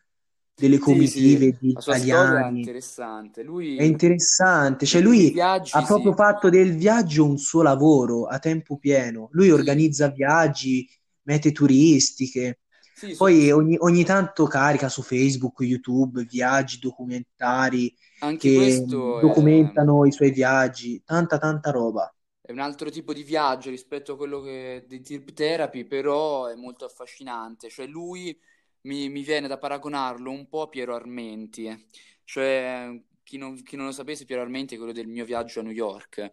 delle 0.58 0.78
Sì, 0.78 1.06
sì, 1.06 1.40
comitive 1.40 1.58
di 1.60 1.72
storia 1.78 2.46
è 2.46 2.50
italiani. 2.50 2.50
interessante. 2.50 3.44
È 3.74 3.84
Lui, 3.84 3.84
interessante, 3.84 4.86
nei 4.86 4.86
cioè 4.86 5.02
lui 5.02 5.44
ha 5.70 5.84
viaggi, 5.84 5.86
proprio 5.86 6.14
sì, 6.14 6.14
fatto 6.14 6.50
del 6.50 6.76
viaggio 6.76 7.26
un 7.26 7.38
suo 7.38 7.62
lavoro 7.64 8.26
a 8.26 8.40
tempo 8.40 8.78
pieno. 8.78 9.30
Lui 9.32 9.50
sì, 9.50 9.52
organizza 9.52 10.10
viaggi, 10.10 10.88
mete 11.24 11.52
turistiche, 11.52 12.60
sì, 12.94 13.16
poi 13.16 13.52
ogni, 13.52 13.76
ogni 13.80 14.04
tanto 14.04 14.46
carica 14.46 14.90
su 14.90 15.02
Facebook, 15.02 15.62
YouTube, 15.62 16.24
viaggi, 16.26 16.80
documentari 16.80 17.94
anche 18.20 18.50
che 18.50 18.52
questo 18.52 19.20
è, 19.20 19.20
documentano 19.20 20.06
i 20.06 20.12
suoi 20.12 20.32
viaggi, 20.32 21.02
tanta 21.06 21.38
tanta 21.38 21.72
roba. 21.72 22.14
È 22.52 22.54
un 22.54 22.60
altro 22.60 22.90
tipo 22.90 23.14
di 23.14 23.24
viaggio 23.24 23.70
rispetto 23.70 24.14
a 24.14 24.18
quello 24.18 24.42
che, 24.42 24.84
di 24.88 25.02
Trip 25.02 25.32
Therapy, 25.34 25.86
però 25.86 26.48
è 26.48 26.56
molto 26.56 26.86
affascinante. 26.86 27.70
Cioè 27.70 27.88
lui 27.88 28.38
mi, 28.82 29.10
mi 29.10 29.22
viene 29.24 29.48
da 29.48 29.58
paragonarlo 29.58 30.30
un 30.32 30.48
po' 30.48 30.64
a 30.64 30.68
Piero 30.70 30.96
Armenti. 30.96 31.66
eh. 31.66 31.86
Cioè, 32.24 33.02
chi 33.24 33.38
non, 33.38 33.62
chi 33.64 33.76
non 33.76 33.86
lo 33.88 33.92
sapesse, 33.92 34.26
Piero 34.26 34.42
Armenti 34.42 34.76
è 34.76 34.78
quello 34.78 34.94
del 34.94 35.08
mio 35.08 35.26
viaggio 35.26 35.60
a 35.60 35.64
New 35.64 35.72
York. 35.74 36.30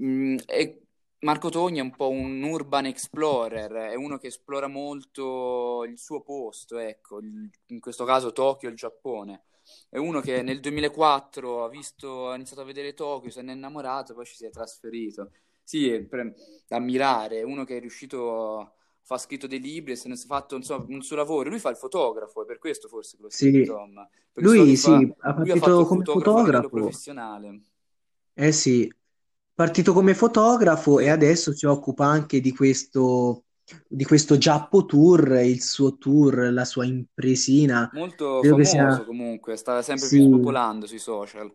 Mm, 0.00 0.36
e 0.46 0.82
Marco 1.20 1.48
Togni 1.50 1.78
è 1.78 1.82
un 1.82 1.94
po' 1.94 2.08
un 2.10 2.42
urban 2.42 2.86
explorer, 2.86 3.72
è 3.72 3.94
uno 3.94 4.18
che 4.18 4.26
esplora 4.28 4.66
molto 4.66 5.84
il 5.84 5.98
suo 5.98 6.20
posto, 6.22 6.78
ecco, 6.78 7.18
il- 7.20 7.50
in 7.68 7.80
questo 7.80 8.04
caso 8.04 8.32
Tokyo, 8.32 8.68
il 8.68 8.76
Giappone. 8.76 9.44
È 9.94 9.98
uno 9.98 10.20
che 10.20 10.42
nel 10.42 10.58
2004 10.58 11.62
ha 11.64 11.68
visto, 11.68 12.28
ha 12.28 12.34
iniziato 12.34 12.62
a 12.62 12.64
vedere 12.64 12.94
Tokyo, 12.94 13.30
se 13.30 13.42
n'è 13.42 13.52
innamorato, 13.52 14.12
poi 14.12 14.24
ci 14.26 14.34
si 14.34 14.44
è 14.44 14.50
trasferito. 14.50 15.30
Sì, 15.62 15.88
è 15.88 16.00
da 16.66 16.76
ammirare, 16.76 17.38
è 17.38 17.42
uno 17.42 17.62
che 17.62 17.76
è 17.76 17.80
riuscito, 17.80 18.74
fa 19.02 19.18
scritto 19.18 19.46
dei 19.46 19.60
libri 19.60 19.92
e 19.92 19.96
se 19.96 20.08
ne 20.08 20.14
è 20.14 20.16
fatto 20.16 20.56
insomma, 20.56 20.86
un 20.88 21.00
suo 21.02 21.14
lavoro. 21.14 21.48
Lui 21.48 21.60
fa 21.60 21.70
il 21.70 21.76
fotografo, 21.76 22.42
è 22.42 22.44
per 22.44 22.58
questo 22.58 22.88
forse 22.88 23.16
che 23.16 23.22
lo 23.22 23.30
Sì, 23.30 23.62
Tom, 23.62 24.08
perché 24.32 24.48
so 24.48 24.64
lui 24.64 24.76
fa, 24.76 24.96
sì, 24.98 25.14
ha 25.20 25.34
lui 25.36 25.52
ha 25.52 25.56
fatto 25.56 25.82
partito 25.82 25.84
il 25.84 25.86
come 25.86 26.06
fotografo 26.08 26.68
fotografo. 26.68 26.68
professionale. 26.68 27.60
Eh 28.36 28.52
sì, 28.52 28.92
partito 29.54 29.92
come 29.92 30.14
fotografo 30.14 30.98
e 30.98 31.08
Sì. 31.08 31.10
adesso 31.10 31.52
si 31.54 31.66
occupa 31.66 32.06
anche 32.06 32.40
di 32.40 32.52
questo, 32.52 33.44
di 33.88 34.04
questo 34.04 34.36
Giappo 34.38 34.84
Tour, 34.84 35.38
il 35.42 35.62
suo 35.62 35.96
tour, 35.96 36.52
la 36.52 36.64
sua 36.64 36.84
impresina. 36.86 37.90
Molto 37.92 38.44
Credo 38.44 38.62
famoso 38.62 38.64
sia, 38.64 39.06
comunque, 39.06 39.56
sta 39.56 39.80
sempre 39.80 40.10
più 40.10 40.20
sì, 40.20 40.20
spopolando 40.20 40.86
sui 40.86 40.98
social. 40.98 41.50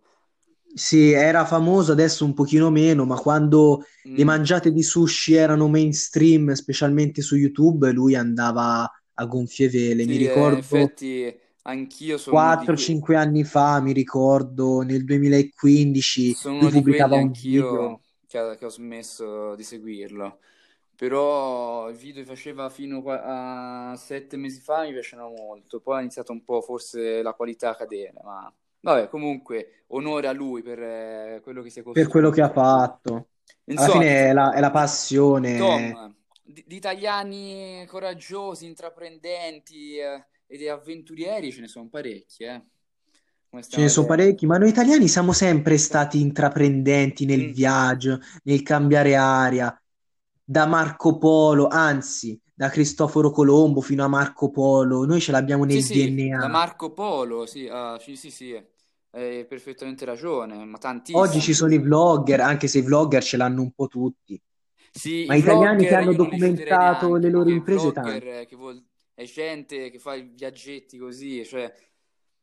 sì, 0.74 1.12
era 1.12 1.46
famoso, 1.46 1.92
adesso 1.92 2.26
un 2.26 2.34
pochino 2.34 2.70
meno, 2.70 3.06
ma 3.06 3.16
quando 3.18 3.84
le 4.12 4.24
Mm. 4.24 4.24
mangiate 4.24 4.72
di 4.72 4.84
sushi 4.84 5.34
erano 5.34 5.68
mainstream, 5.68 6.52
specialmente 6.54 7.22
su 7.22 7.36
YouTube, 7.36 7.92
lui 7.92 8.16
andava 8.16 8.90
a 9.14 9.26
gonfie 9.26 9.70
vele. 9.70 10.06
Mi 10.06 10.16
Sì, 10.16 10.24
eh, 10.26 10.48
in 10.48 10.54
ricordo 10.56 10.56
effetti 10.56 11.38
anch'io 11.64 12.18
sono 12.18 12.42
uno 12.42 12.56
di 12.56 12.70
que- 12.70 12.92
4-5 12.98 13.16
anni 13.16 13.44
fa, 13.44 13.80
mi 13.82 13.94
ricordo, 13.94 14.82
nel 14.82 15.04
2015, 15.06 16.36
sono 16.36 16.70
lui 16.70 16.72
pubblicava 16.72 17.16
un 17.16 17.32
video. 17.32 18.02
che, 18.28 18.56
che 18.58 18.66
ho 18.66 18.70
smesso 18.70 19.56
di 19.56 19.64
seguirlo. 19.64 20.40
Però 21.00 21.90
il 21.90 21.96
video 21.96 22.22
che 22.24 22.28
faceva 22.28 22.70
fino 22.70 23.02
a 23.08 23.96
sette 23.96 24.36
mesi 24.36 24.60
fa 24.60 24.84
mi 24.84 24.92
piacciono 24.92 25.30
molto. 25.30 25.80
Poi 25.80 25.98
ha 25.98 26.02
iniziato 26.02 26.34
un 26.34 26.44
po' 26.44 26.62
forse 26.62 27.22
la 27.22 27.34
qualità 27.34 27.70
a 27.72 27.76
cadere, 27.76 28.12
ma 28.22 28.54
vabbè, 28.82 29.08
comunque 29.08 29.86
onore 29.88 30.28
a 30.28 30.34
lui 30.34 30.62
per 30.62 30.80
eh, 30.82 31.40
quello 31.42 31.62
che 31.62 31.70
si 31.70 31.80
è 31.80 31.84
per 31.92 32.08
quello 32.08 32.30
che 32.30 32.42
ha 32.42 32.50
costruito. 32.50 32.52
fatto. 32.52 33.30
Alla 33.74 33.88
Insomma, 33.88 33.90
fine 33.90 34.06
di, 34.06 34.30
è 34.30 34.34
la, 34.34 34.54
è 34.54 34.60
la 34.60 34.72
passione. 34.72 35.56
Tom, 35.56 36.16
di, 36.44 36.64
di 36.68 36.76
italiani 36.78 37.86
coraggiosi, 37.88 38.66
intraprendenti 38.66 39.98
eh, 39.98 40.26
ed 40.48 40.68
avventurieri 40.68 41.52
ce 41.52 41.62
ne 41.62 41.68
sono 41.68 41.90
parecchi, 41.90 42.44
eh, 42.44 42.64
Ce 43.68 43.82
ne 43.82 43.90
sono 43.90 44.06
parecchi, 44.08 44.46
ma 44.48 44.58
noi 44.58 44.70
italiani 44.70 45.08
siamo 45.08 45.32
sempre 45.32 45.78
stati 45.78 46.20
intraprendenti 46.22 47.26
nel 47.26 47.46
Mm, 47.46 47.52
viaggio, 47.52 48.20
nel 48.44 48.64
cambiare 48.64 49.16
aria, 49.16 49.80
da 50.50 50.66
Marco 50.66 51.18
Polo, 51.18 51.68
anzi, 51.68 52.40
da 52.54 52.70
Cristoforo 52.70 53.30
Colombo 53.32 53.82
fino 53.82 54.04
a 54.04 54.08
Marco 54.08 54.50
Polo. 54.50 55.06
Noi 55.06 55.22
ce 55.22 55.32
l'abbiamo 55.32 55.64
Sì, 55.66 55.82
nel 55.82 55.82
sì, 55.82 56.28
da 56.34 56.48
DNA. 56.48 56.50
Marco 56.50 56.92
Polo, 56.94 57.46
sì, 57.46 57.68
ah, 57.68 57.98
sì, 58.00 58.16
sì, 58.16 58.32
sì, 58.32 58.54
hai 59.12 59.46
perfettamente 59.46 60.04
ragione, 60.06 60.66
ma 60.66 60.78
Oggi 61.12 61.40
ci 61.40 61.54
tantissimi. 61.54 61.54
sono 61.54 61.72
i 61.74 61.78
vlogger, 61.78 62.40
anche 62.40 62.68
se 62.68 62.80
i 62.80 62.82
vlogger 62.82 63.24
ce 63.24 63.38
l'hanno 63.38 63.62
un 63.62 63.72
po' 63.74 63.88
tutti, 63.88 64.42
Sì, 64.92 65.26
ma 65.26 65.36
i 65.36 65.40
italiani 65.40 65.86
che 65.86 65.96
hanno 65.96 66.14
documentato 66.14 67.16
le 67.18 67.30
neanche, 67.30 67.30
loro 67.30 67.50
perché 67.50 67.54
i 67.54 67.60
imprese, 67.60 67.94
vlogger 68.00 68.28
eh, 68.28 68.46
che 68.46 68.56
vuol... 68.56 68.84
è 69.14 69.24
gente 69.26 69.90
che 69.90 70.00
fa 70.00 70.16
i 70.16 70.24
viaggetti 70.24 70.98
così, 70.98 71.46
cioè, 71.46 71.72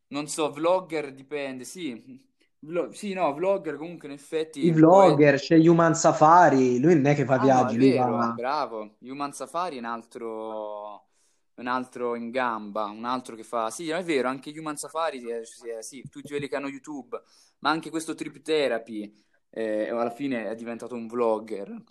non 0.09 0.29
so, 0.29 0.51
vlogger 0.53 1.13
dipende, 1.13 1.65
sì. 1.65 2.25
Vlo- 2.61 2.93
Sì, 2.93 3.13
no, 3.15 3.33
vlogger 3.35 3.77
comunque 3.77 4.09
in 4.09 4.15
I 4.59 4.71
effetti 4.71 4.75
e- 4.75 4.75
vlogger, 4.75 5.37
c'è 5.41 5.57
Human 5.67 5.95
Safari, 5.95 6.79
lui 6.79 6.95
non 6.95 7.07
è 7.07 7.15
che 7.15 7.25
fa 7.25 7.39
Ah 7.39 7.47
no, 7.49 7.69
è 7.69 7.75
viaggi, 7.75 7.79
lui 7.79 7.91
vero, 7.91 8.17
va... 8.17 8.35
bravo. 8.35 8.97
Human 9.01 9.33
Safari 9.33 9.77
è 9.77 9.79
un 9.79 9.85
altro, 9.85 11.09
un 11.55 11.67
altro 11.67 12.15
in 12.15 12.31
gamba, 12.31 12.85
un 12.87 13.05
altro 13.05 13.37
che 13.37 13.43
fa... 13.45 13.71
Sì, 13.71 13.91
è 13.91 14.03
vero, 14.03 14.29
anche 14.29 14.51
Human 14.59 14.77
Safari, 14.77 15.23
eh, 15.31 15.45
sì, 15.45 15.69
eh, 15.69 15.83
sì, 15.83 16.03
tutti 16.09 16.29
quelli 16.31 16.49
che 16.49 16.57
hanno 16.57 16.69
YouTube, 16.69 17.21
ma 17.59 17.69
anche 17.71 17.91
questo 17.91 18.15
Trip 18.15 18.41
Therapy, 18.41 19.13
eh, 19.51 19.91
alla 19.91 20.11
fine 20.11 20.49
è 20.49 20.55
diventato 20.55 20.95
un 20.95 21.07
vlogger. 21.09 21.83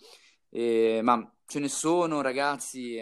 Eh, 0.48 1.00
ma 1.02 1.32
ce 1.44 1.60
ne 1.60 1.68
sono 1.68 2.20
ragazzi 2.22 3.00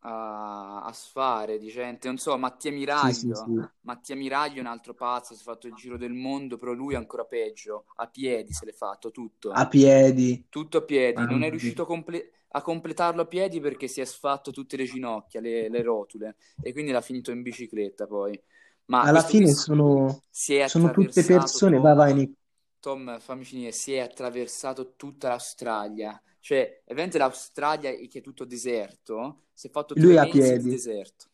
a, 0.00 0.82
a 0.82 0.92
sfare 0.92 1.58
di 1.58 1.68
gente, 1.68 2.08
non 2.08 2.18
so, 2.18 2.36
Mattia 2.38 2.70
Sì, 2.92 3.12
sì, 3.12 3.34
sì. 3.34 3.44
Miraglio. 3.44 3.72
Mattia 3.82 4.16
Miraglio 4.16 4.58
è 4.58 4.60
un 4.60 4.66
altro 4.66 4.94
pazzo, 4.94 5.34
si 5.34 5.40
è 5.40 5.44
fatto 5.44 5.66
il 5.66 5.74
giro 5.74 5.96
del 5.96 6.12
mondo, 6.12 6.58
però 6.58 6.72
lui 6.72 6.94
è 6.94 6.96
ancora 6.96 7.24
peggio, 7.24 7.84
a 7.96 8.06
piedi 8.06 8.52
se 8.52 8.64
l'è 8.66 8.72
fatto 8.72 9.10
tutto. 9.10 9.50
A 9.50 9.66
piedi. 9.68 10.44
Tutto 10.48 10.78
a 10.78 10.82
piedi, 10.82 11.20
non 11.20 11.28
Mamma 11.28 11.46
è 11.46 11.50
riuscito 11.50 11.82
a, 11.82 11.86
comple- 11.86 12.32
a 12.48 12.62
completarlo 12.62 13.22
a 13.22 13.26
piedi 13.26 13.60
perché 13.60 13.86
si 13.88 14.00
è 14.00 14.04
sfatto 14.04 14.50
tutte 14.50 14.76
le 14.76 14.84
ginocchia, 14.84 15.40
le, 15.40 15.68
le 15.68 15.82
rotule, 15.82 16.36
e 16.62 16.72
quindi 16.72 16.90
l'ha 16.90 17.00
finito 17.00 17.30
in 17.30 17.42
bicicletta 17.42 18.06
poi. 18.06 18.40
Ma 18.86 19.02
Alla 19.02 19.22
fine 19.22 19.52
sono, 19.52 20.22
sono 20.30 20.90
tutte 20.90 21.22
persone, 21.24 21.78
vai, 21.78 21.94
vai, 21.94 22.12
Tom, 22.12 22.18
Nick. 22.18 22.32
Tom, 22.80 23.20
fammi 23.20 23.44
finire, 23.44 23.72
si 23.72 23.92
è 23.94 24.00
attraversato 24.00 24.94
tutta 24.96 25.28
l'Australia. 25.28 26.20
Cioè, 26.40 26.82
ovviamente 26.86 27.18
l'Australia 27.18 27.92
che 27.92 28.18
è 28.18 28.22
tutto 28.22 28.44
deserto, 28.44 29.46
si 29.52 29.68
è 29.68 29.70
fatto 29.70 29.96
tre 29.96 30.06
Lui 30.06 30.16
a 30.16 30.26
mesi 30.26 30.58
di 30.58 30.62
piedi. 30.62 30.68
deserto, 30.68 31.26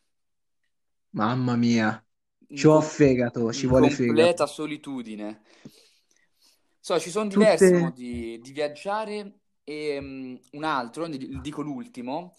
Mamma 1.11 1.55
mia. 1.55 2.01
Ci 2.53 2.67
ho 2.67 2.79
fegato, 2.81 3.51
ci 3.51 3.65
in 3.65 3.67
vuole 3.67 3.89
fegato. 3.89 4.35
completa 4.35 4.45
solitudine. 4.47 5.43
So, 6.79 6.99
ci 6.99 7.09
sono 7.09 7.27
diversi 7.29 7.71
Tutte... 7.71 7.79
modi 7.79 8.39
di 8.41 8.51
viaggiare 8.51 9.39
e 9.63 9.99
mm, 9.99 10.35
un 10.51 10.63
altro, 10.63 11.07
dico 11.07 11.61
l'ultimo, 11.61 12.37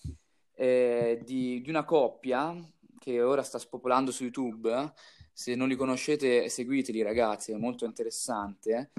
eh, 0.55 1.21
di, 1.25 1.61
di 1.61 1.71
una 1.71 1.85
coppia 1.85 2.57
che 2.99 3.23
ora 3.23 3.43
sta 3.43 3.59
spopolando 3.59 4.11
su 4.11 4.25
YouTube. 4.25 4.93
Se 5.33 5.55
non 5.55 5.69
li 5.69 5.77
conoscete, 5.77 6.49
seguiteli 6.49 7.03
ragazzi, 7.03 7.53
è 7.53 7.57
molto 7.57 7.85
interessante. 7.85 8.93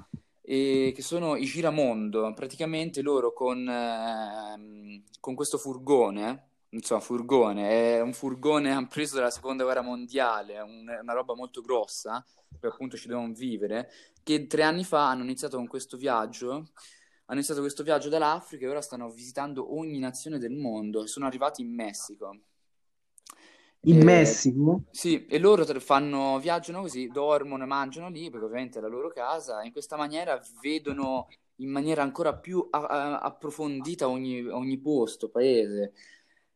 E 0.51 0.93
che 0.95 1.03
sono 1.03 1.35
i 1.35 1.45
Giramondo. 1.45 2.33
Praticamente 2.33 3.01
loro 3.03 3.33
con, 3.33 3.67
ehm, 3.67 5.03
con 5.19 5.35
questo 5.35 5.57
furgone, 5.59 6.49
insomma, 6.69 7.01
furgone, 7.01 7.69
è 7.97 8.01
un 8.01 8.13
furgone 8.13 8.87
preso 8.89 9.15
dalla 9.15 9.29
seconda 9.29 9.63
guerra 9.63 9.81
mondiale, 9.81 10.59
un- 10.59 10.87
una 11.01 11.13
roba 11.13 11.35
molto 11.35 11.61
grossa, 11.61 12.25
perché 12.49 12.67
appunto 12.75 12.97
ci 12.97 13.07
devono 13.07 13.31
vivere 13.33 13.89
che 14.23 14.47
tre 14.47 14.63
anni 14.63 14.83
fa 14.83 15.09
hanno 15.09 15.23
iniziato 15.23 15.57
con 15.57 15.67
questo 15.67 15.97
viaggio, 15.97 16.49
hanno 16.49 17.37
iniziato 17.37 17.61
questo 17.61 17.83
viaggio 17.83 18.09
dall'Africa 18.09 18.65
e 18.65 18.69
ora 18.69 18.81
stanno 18.81 19.09
visitando 19.11 19.75
ogni 19.77 19.99
nazione 19.99 20.39
del 20.39 20.53
mondo 20.53 21.05
sono 21.05 21.27
arrivati 21.27 21.61
in 21.61 21.73
Messico. 21.75 22.39
In 23.87 23.99
Eh, 24.01 24.05
Messico? 24.05 24.85
sì, 24.89 25.25
e 25.25 25.39
loro 25.39 25.63
fanno, 25.79 26.39
viaggiano 26.39 26.81
così, 26.81 27.09
dormono 27.11 27.63
e 27.63 27.67
mangiano 27.67 28.09
lì, 28.09 28.29
perché 28.29 28.45
ovviamente 28.45 28.79
è 28.79 28.81
la 28.81 28.87
loro 28.87 29.09
casa, 29.09 29.61
e 29.61 29.67
in 29.67 29.71
questa 29.71 29.95
maniera 29.97 30.39
vedono 30.61 31.27
in 31.55 31.69
maniera 31.69 32.01
ancora 32.03 32.35
più 32.37 32.65
a- 32.71 32.85
a- 32.85 33.19
approfondita 33.19 34.07
ogni, 34.07 34.41
ogni 34.47 34.77
posto, 34.79 35.29
paese, 35.29 35.93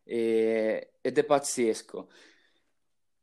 E- 0.06 0.94
ed 1.02 1.18
è 1.18 1.24
pazzesco. 1.24 2.10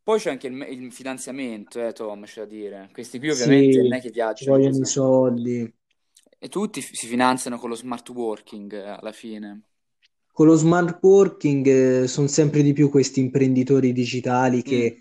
Poi 0.02 0.18
c'è 0.18 0.30
anche 0.30 0.46
il, 0.48 0.54
il 0.82 0.92
finanziamento, 0.92 1.80
eh, 1.86 1.92
Tom, 1.92 2.24
c'è 2.24 2.40
da 2.40 2.46
dire. 2.46 2.90
Questi 2.92 3.18
qui 3.18 3.30
ovviamente 3.30 3.80
non 3.82 3.92
è 3.94 4.00
Sì, 4.00 4.02
che 4.02 4.10
ci 4.34 4.44
viaggiano 4.44 4.50
vogliono 4.50 4.78
i 4.80 4.84
soldi. 4.84 5.72
E 6.38 6.48
tutti 6.48 6.80
f- 6.82 6.92
si 6.92 7.06
finanziano 7.06 7.58
con 7.58 7.68
lo 7.68 7.74
smart 7.74 8.08
working 8.10 8.72
eh, 8.72 8.88
alla 8.88 9.12
fine. 9.12 9.62
Con 10.40 10.48
lo 10.48 10.54
smart 10.54 11.00
working, 11.02 12.04
sono 12.04 12.26
sempre 12.26 12.62
di 12.62 12.72
più 12.72 12.88
questi 12.88 13.20
imprenditori 13.20 13.92
digitali 13.92 14.60
Mm, 14.60 14.60
che 14.62 14.96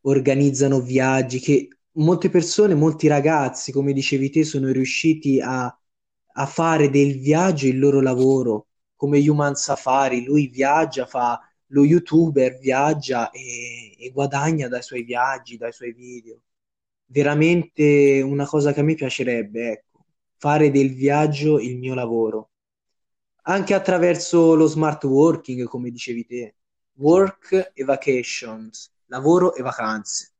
organizzano 0.00 0.80
viaggi, 0.80 1.38
che 1.38 1.68
molte 1.92 2.28
persone, 2.28 2.74
molti 2.74 3.06
ragazzi, 3.06 3.70
come 3.70 3.92
dicevi 3.92 4.30
te, 4.30 4.42
sono 4.42 4.72
riusciti 4.72 5.40
a, 5.40 5.66
a 5.66 6.46
fare 6.46 6.90
del 6.90 7.20
viaggio 7.20 7.68
il 7.68 7.78
loro 7.78 8.00
lavoro, 8.00 8.66
come 8.96 9.20
Human 9.20 9.54
Safari. 9.54 10.24
Lui 10.24 10.48
viaggia, 10.48 11.06
fa 11.06 11.38
lo 11.66 11.84
YouTuber, 11.84 12.58
viaggia 12.58 13.30
e, 13.30 13.94
e 13.96 14.10
guadagna 14.10 14.66
dai 14.66 14.82
suoi 14.82 15.04
viaggi, 15.04 15.56
dai 15.56 15.72
suoi 15.72 15.92
video. 15.92 16.40
Veramente 17.06 18.22
una 18.22 18.44
cosa 18.44 18.72
che 18.72 18.80
a 18.80 18.82
me 18.82 18.94
piacerebbe, 18.94 19.70
ecco, 19.70 20.06
fare 20.36 20.72
del 20.72 20.92
viaggio 20.92 21.60
il 21.60 21.78
mio 21.78 21.94
lavoro. 21.94 22.48
Anche 23.46 23.72
attraverso 23.72 24.54
lo 24.54 24.66
smart 24.66 25.04
working, 25.04 25.64
come 25.64 25.90
dicevi 25.90 26.26
te. 26.26 26.56
Work 26.98 27.70
e 27.72 27.82
vacations, 27.84 28.92
lavoro 29.06 29.54
e 29.54 29.62
vacanze. 29.62 30.32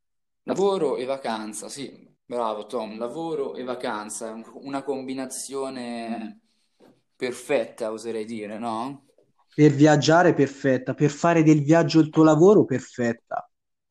Lavoro 0.45 0.97
e 0.97 1.05
vacanza, 1.05 1.69
sì, 1.69 2.09
bravo 2.25 2.67
Tom, 2.67 2.99
lavoro 2.99 3.55
e 3.57 3.63
vacanza, 3.63 4.31
un- 4.33 4.45
una 4.55 4.83
combinazione 4.83 6.41
perfetta, 7.17 7.91
oserei 7.93 8.25
dire, 8.25 8.59
no? 8.59 9.07
Per 9.55 9.73
viaggiare, 9.73 10.35
perfetta. 10.35 10.93
Per 10.93 11.11
fare 11.11 11.43
del 11.43 11.63
viaggio 11.63 11.99
il 11.99 12.11
tuo 12.11 12.25
lavoro, 12.25 12.67
perfetta. 12.67 13.51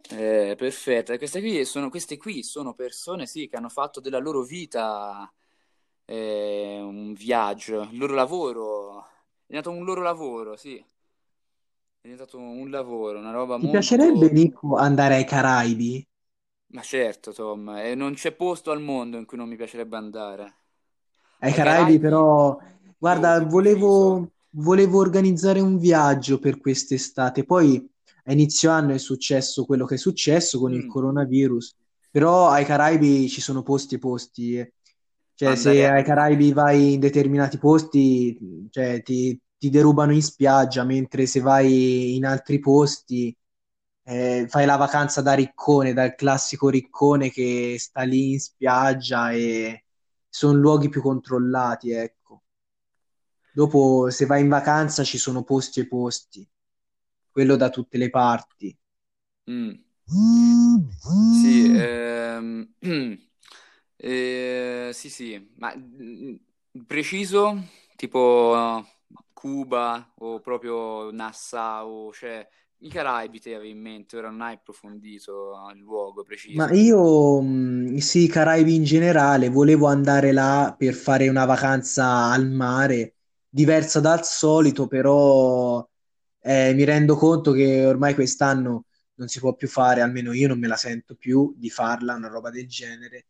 Eh, 0.10 0.56
perfetta. 0.58 1.18
Queste 1.18 1.40
qui 1.40 1.64
sono, 1.66 1.90
queste 1.90 2.18
qui 2.18 2.44
sono 2.44 2.74
persone, 2.74 3.26
sì, 3.26 3.48
che 3.48 3.56
hanno 3.56 3.70
fatto 3.70 4.00
della 4.02 4.20
loro 4.20 4.44
vita 4.44 5.32
eh, 6.06 6.80
un 6.82 7.14
viaggio, 7.14 7.82
il 7.84 7.98
loro 7.98 8.14
lavoro, 8.14 9.06
è 9.06 9.10
diventato 9.48 9.76
un 9.76 9.84
loro 9.86 10.02
lavoro, 10.02 10.56
sì, 10.58 10.78
è 10.78 10.86
diventato 12.02 12.38
un 12.38 12.70
lavoro, 12.70 13.18
una 13.18 13.32
roba 13.32 13.58
Ti 13.58 13.68
piacerebbe, 13.68 14.30
molto... 14.30 14.32
Nico, 14.32 14.76
andare 14.78 15.16
ai 15.16 15.26
Caraibi? 15.26 16.08
Ma 16.74 16.82
certo, 16.82 17.32
Tom, 17.32 17.70
e 17.78 17.96
non 17.96 18.16
c'è 18.16 18.34
posto 18.34 18.72
al 18.72 18.82
mondo 18.82 19.18
in 19.18 19.24
cui 19.26 19.38
non 19.38 19.48
mi 19.48 19.56
piacerebbe 19.56 19.96
andare. 19.96 20.56
Ai 21.40 21.52
Ai 21.52 21.54
Caraibi, 21.54 22.00
però, 22.00 22.58
guarda, 22.98 23.40
volevo, 23.46 24.32
volevo 24.52 25.00
organizzare 25.00 25.60
un 25.60 25.78
viaggio 25.78 26.40
per 26.40 26.60
quest'estate. 26.60 27.44
Poi 27.44 27.86
a 28.26 28.32
inizio 28.32 28.72
anno 28.72 28.94
è 28.94 28.98
successo 28.98 29.66
quello 29.66 29.86
che 29.86 29.96
è 29.96 29.98
successo 29.98 30.60
con 30.60 30.74
il 30.74 30.86
Mm, 30.86 30.86
coronavirus. 30.86 31.76
Però 32.10 32.50
ai 32.50 32.64
Caraibi 32.66 33.28
ci 33.30 33.42
sono 33.42 33.62
posti 33.64 33.96
e 33.96 34.00
posti. 34.00 34.74
Cioè, 35.44 35.56
andare 35.58 35.76
se 35.76 35.88
ai 35.88 36.04
Caraibi 36.04 36.54
vai 36.54 36.94
in 36.94 37.00
determinati 37.00 37.58
posti, 37.58 38.68
cioè, 38.70 39.02
ti, 39.02 39.40
ti 39.58 39.70
derubano 39.70 40.14
in 40.14 40.22
spiaggia, 40.22 40.84
mentre 40.84 41.26
se 41.26 41.40
vai 41.42 42.16
in 42.16 42.26
altri 42.26 42.60
posti, 42.60 43.36
eh, 44.06 44.46
fai 44.50 44.66
la 44.66 44.76
vacanza 44.78 45.22
da 45.22 45.34
riccone, 45.34 45.94
dal 45.94 46.16
classico 46.16 46.70
riccone 46.70 47.30
che 47.30 47.76
sta 47.78 48.02
lì 48.04 48.32
in 48.34 48.40
spiaggia 48.40 49.32
e 49.32 49.86
sono 50.30 50.58
luoghi 50.58 50.90
più 50.90 51.02
controllati, 51.02 51.92
ecco. 51.92 52.44
Dopo, 53.54 54.10
se 54.10 54.26
vai 54.26 54.42
in 54.42 54.50
vacanza, 54.50 55.04
ci 55.04 55.18
sono 55.18 55.44
posti 55.44 55.82
e 55.82 55.88
posti, 55.88 56.48
quello 57.32 57.56
da 57.56 57.70
tutte 57.70 57.98
le 57.98 58.10
parti. 58.10 58.76
Mm. 59.52 59.74
Sì, 61.42 61.72
ehm, 61.76 62.74
eh, 64.06 64.90
sì, 64.94 65.10
sì, 65.10 65.54
ma 65.58 65.74
mm, 65.76 66.36
preciso, 66.86 67.64
tipo 67.96 68.84
Cuba 69.34 70.14
o 70.20 70.40
proprio 70.40 71.12
Nassau, 71.12 72.12
cioè 72.14 72.48
i 72.80 72.90
Caraibi 72.90 73.40
te 73.40 73.56
avevi 73.56 73.72
in 73.72 73.80
mente, 73.82 74.18
ora 74.18 74.30
non 74.30 74.42
hai 74.42 74.56
approfondito 74.56 75.54
il 75.74 75.80
luogo 75.80 76.24
Ma 76.54 76.70
preciso. 76.70 76.72
io, 76.72 77.42
mh, 77.42 77.98
sì, 77.98 78.24
i 78.26 78.28
Caraibi 78.28 78.76
in 78.76 78.84
generale, 78.84 79.50
volevo 79.50 79.88
andare 79.88 80.32
là 80.32 80.76
per 80.78 80.94
fare 80.94 81.28
una 81.28 81.46
vacanza 81.46 82.30
al 82.32 82.48
mare, 82.50 83.16
diversa 83.50 84.00
dal 84.00 84.24
solito, 84.24 84.86
però 84.88 85.88
eh, 86.42 86.74
mi 86.76 86.84
rendo 86.84 87.16
conto 87.16 87.52
che 87.54 87.86
ormai 87.86 88.14
quest'anno 88.14 88.86
non 89.16 89.28
si 89.30 89.40
può 89.40 89.56
più 89.56 89.68
fare, 89.68 90.02
almeno 90.02 90.32
io 90.34 90.48
non 90.48 90.60
me 90.60 90.68
la 90.68 90.76
sento 90.76 91.16
più 91.16 91.54
di 91.58 91.70
farla, 91.72 92.14
una 92.16 92.28
roba 92.28 92.52
del 92.52 92.68
genere. 92.68 93.26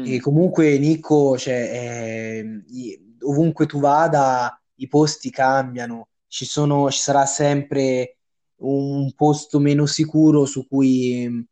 E 0.00 0.18
Mm. 0.18 0.20
comunque, 0.20 0.78
Nico, 0.78 1.36
cioè, 1.38 2.42
i- 2.68 3.16
ovunque 3.22 3.66
tu 3.66 3.78
vada, 3.80 4.60
i 4.76 4.88
posti 4.88 5.30
cambiano, 5.30 6.08
ci 6.26 6.44
sono, 6.44 6.90
ci 6.90 7.00
sarà 7.00 7.24
sempre 7.26 8.16
un 8.62 9.12
posto 9.14 9.58
meno 9.60 9.86
sicuro 9.86 10.44
su 10.46 10.66
cui, 10.66 11.46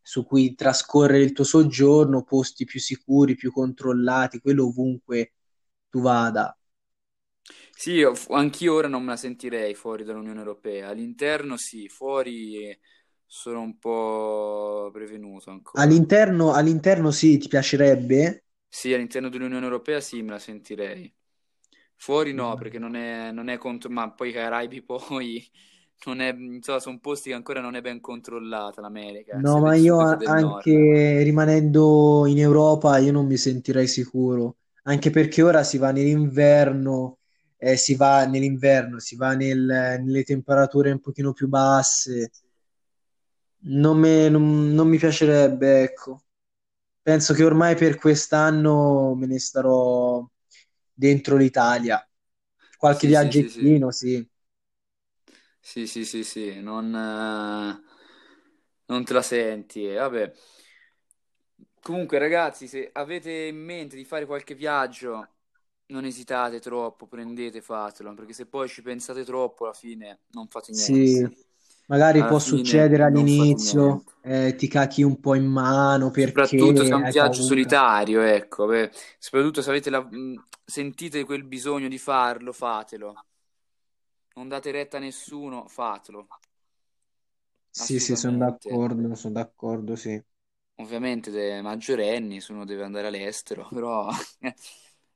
su 0.00 0.24
cui 0.26 0.54
trascorrere 0.54 1.22
il 1.24 1.32
tuo 1.32 1.44
soggiorno, 1.44 2.22
posti 2.24 2.64
più 2.64 2.80
sicuri, 2.80 3.34
più 3.36 3.52
controllati, 3.52 4.40
quello 4.40 4.66
ovunque 4.66 5.32
tu 5.88 6.00
vada. 6.00 6.56
Sì, 7.74 8.02
anch'io 8.30 8.74
ora 8.74 8.88
non 8.88 9.02
me 9.02 9.10
la 9.10 9.16
sentirei 9.16 9.74
fuori 9.74 10.04
dall'Unione 10.04 10.38
Europea, 10.38 10.88
all'interno 10.88 11.56
sì, 11.56 11.88
fuori 11.88 12.76
sono 13.32 13.60
un 13.62 13.78
po' 13.78 14.90
prevenuto 14.92 15.50
ancora. 15.50 15.82
All'interno, 15.82 16.54
all'interno 16.54 17.10
sì, 17.10 17.36
ti 17.36 17.48
piacerebbe? 17.48 18.44
Sì, 18.68 18.92
all'interno 18.94 19.28
dell'Unione 19.28 19.64
Europea 19.64 20.00
sì, 20.00 20.22
me 20.22 20.30
la 20.30 20.38
sentirei. 20.38 21.12
Fuori 21.96 22.32
no, 22.32 22.56
perché 22.56 22.78
non 22.78 22.96
è, 22.96 23.30
non 23.32 23.48
è 23.48 23.58
contro... 23.58 23.90
Ma 23.90 24.10
poi 24.12 24.30
i 24.30 24.32
Caraibi 24.32 24.82
poi 24.84 25.48
non 26.06 26.20
è... 26.20 26.32
Insomma, 26.34 26.80
sono 26.80 26.98
posti 26.98 27.28
che 27.30 27.34
ancora 27.36 27.60
non 27.60 27.74
è 27.76 27.80
ben 27.82 28.00
controllata 28.00 28.80
l'America, 28.80 29.44
No, 29.44 29.60
ma 29.60 29.74
io 29.74 29.98
sud 29.98 30.06
che 30.06 30.06
a- 30.06 30.18
del 30.18 30.34
nord. 30.34 30.70
anche 30.70 31.22
rimanendo 31.22 32.26
in 32.26 32.38
Europa, 32.38 32.98
io 32.98 33.12
non 33.12 33.26
mi 33.26 33.38
sentirei 33.38 33.86
sicuro, 33.88 34.58
anche 34.82 35.08
perché 35.10 35.40
ora 35.42 35.64
si 35.64 35.78
va 35.78 35.90
nell'inverno, 35.90 37.18
eh, 37.56 37.76
si 37.78 37.94
va 37.94 38.26
nell'inverno, 38.26 38.98
si 38.98 39.16
va 39.16 39.32
nel- 39.34 40.00
nelle 40.04 40.22
temperature 40.24 40.90
un 40.90 41.00
pochino 41.00 41.32
più 41.32 41.48
basse. 41.48 42.30
Non, 43.64 43.98
me- 43.98 44.28
non- 44.28 44.72
non 44.74 44.88
mi 44.88 44.98
piacerebbe, 44.98 45.82
ecco. 45.82 46.24
Penso 47.02 47.34
che 47.34 47.44
ormai 47.44 47.76
per 47.76 47.96
quest'anno 47.98 49.14
me 49.16 49.26
ne 49.26 49.38
starò 49.38 50.26
dentro 50.92 51.36
l'Italia. 51.36 52.04
Qualche 52.76 53.06
Sì, 53.06 53.12
sì, 53.12 53.32
sì, 53.32 53.48
sì. 53.48 53.76
viaggettino, 53.76 53.90
sì. 53.92 54.26
Sì, 55.60 55.86
sì, 55.86 56.04
sì, 56.04 56.24
sì, 56.24 56.60
non, 56.60 56.92
eh, 56.94 57.82
non 58.86 59.04
te 59.04 59.12
la 59.12 59.22
senti. 59.22 59.86
e 59.86 59.94
Vabbè. 59.94 60.32
Comunque, 61.82 62.18
ragazzi, 62.18 62.68
se 62.68 62.90
avete 62.92 63.30
in 63.32 63.56
mente 63.56 63.96
di 63.96 64.04
fare 64.04 64.24
qualche 64.26 64.54
viaggio, 64.54 65.28
non 65.86 66.04
esitate 66.04 66.60
troppo, 66.60 67.06
prendete, 67.08 67.60
fatelo, 67.60 68.14
perché 68.14 68.32
se 68.32 68.46
poi 68.46 68.68
ci 68.68 68.82
pensate 68.82 69.24
troppo, 69.24 69.64
alla 69.64 69.72
fine 69.74 70.20
non 70.32 70.46
fate 70.48 70.72
Sì, 70.72 70.72
niente. 70.72 71.32
Magari 71.86 72.24
Alla 72.24 72.26
può 72.26 72.38
fine 72.38 72.38
succedere 72.38 73.04
non 73.04 73.04
all'inizio, 73.04 74.04
niente. 74.04 74.12
eh, 74.20 74.54
ti 74.56 74.68
cacchi 74.68 75.02
un 75.02 75.20
po' 75.20 75.34
in 75.34 75.46
mano 75.46 76.10
Soprattutto 76.14 76.84
se 76.84 76.94
è 76.94 76.96
perché 76.96 76.96
un 76.96 77.04
hai 77.04 77.12
viaggio 77.12 77.42
paura. 77.42 77.42
solitario, 77.42 78.20
ecco, 78.22 78.66
beh, 78.66 78.90
soprattutto 79.18 79.60
se 79.62 79.70
avete 79.70 79.90
la- 79.90 80.02
mh, 80.02 80.44
sentite 80.64 81.24
quel 81.24 81.42
bisogno 81.44 81.88
di 81.88 81.98
farlo, 81.98 82.52
fatelo. 82.52 83.18
Non 84.34 84.46
date 84.48 84.70
retta 84.72 84.98
a 84.98 85.00
nessuno, 85.00 85.68
fatelo. 85.68 86.28
Sì, 87.70 87.98
sì, 87.98 88.14
sono 88.16 88.36
Assolutamente. 88.36 88.38
d'accordo, 88.38 89.14
sono 89.16 89.34
d'accordo, 89.34 89.96
sì. 89.96 90.22
Ovviamente 90.76 91.30
dei 91.30 91.62
maggiorenni, 91.62 92.40
se 92.40 92.52
uno 92.52 92.64
deve 92.64 92.82
andare 92.84 93.06
all'estero, 93.06 93.68
però 93.72 94.08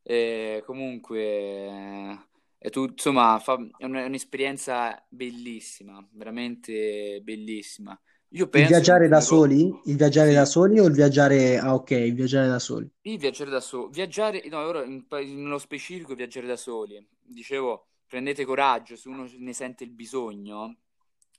eh, 0.02 0.62
comunque 0.64 2.28
è 2.66 2.70
tutto, 2.70 2.92
insomma, 2.92 3.38
fa- 3.38 3.56
è 3.76 3.84
un- 3.84 3.94
è 3.94 4.04
un'esperienza 4.06 5.04
bellissima, 5.08 6.06
veramente 6.12 7.20
bellissima. 7.22 7.98
Io 8.30 8.48
Il 8.54 8.64
penso 8.64 8.84
che 8.84 8.90
viaggiare 8.90 9.06
da 9.06 9.20
soli? 9.20 9.82
Il 9.84 9.94
viaggiare 9.94 10.32
da 10.32 10.44
soli 10.44 10.80
o 10.80 10.86
il 10.86 10.92
viaggiare... 10.94 11.58
Ah, 11.58 11.74
ok, 11.74 11.92
il 11.92 12.14
viaggiare 12.14 12.48
da 12.48 12.58
soli. 12.58 12.90
il 13.02 13.18
viaggiare 13.18 13.50
da 13.50 13.60
soli, 13.60 13.90
viaggiare, 13.92 14.42
no, 14.48 14.58
ora 14.58 14.84
in- 14.84 15.06
nello 15.08 15.58
specifico 15.58 16.14
viaggiare 16.14 16.46
da 16.46 16.56
soli. 16.56 17.06
Dicevo, 17.20 17.88
prendete 18.06 18.44
coraggio, 18.44 18.96
se 18.96 19.08
uno 19.08 19.28
ne 19.38 19.52
sente 19.52 19.84
il 19.84 19.90
bisogno, 19.90 20.78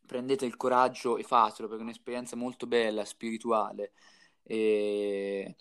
prendete 0.05 0.45
il 0.45 0.55
coraggio 0.55 1.17
e 1.17 1.23
fatelo, 1.23 1.67
perché 1.67 1.83
è 1.83 1.85
un'esperienza 1.85 2.35
molto 2.37 2.67
bella, 2.67 3.03
spirituale. 3.05 3.91
E, 4.43 5.55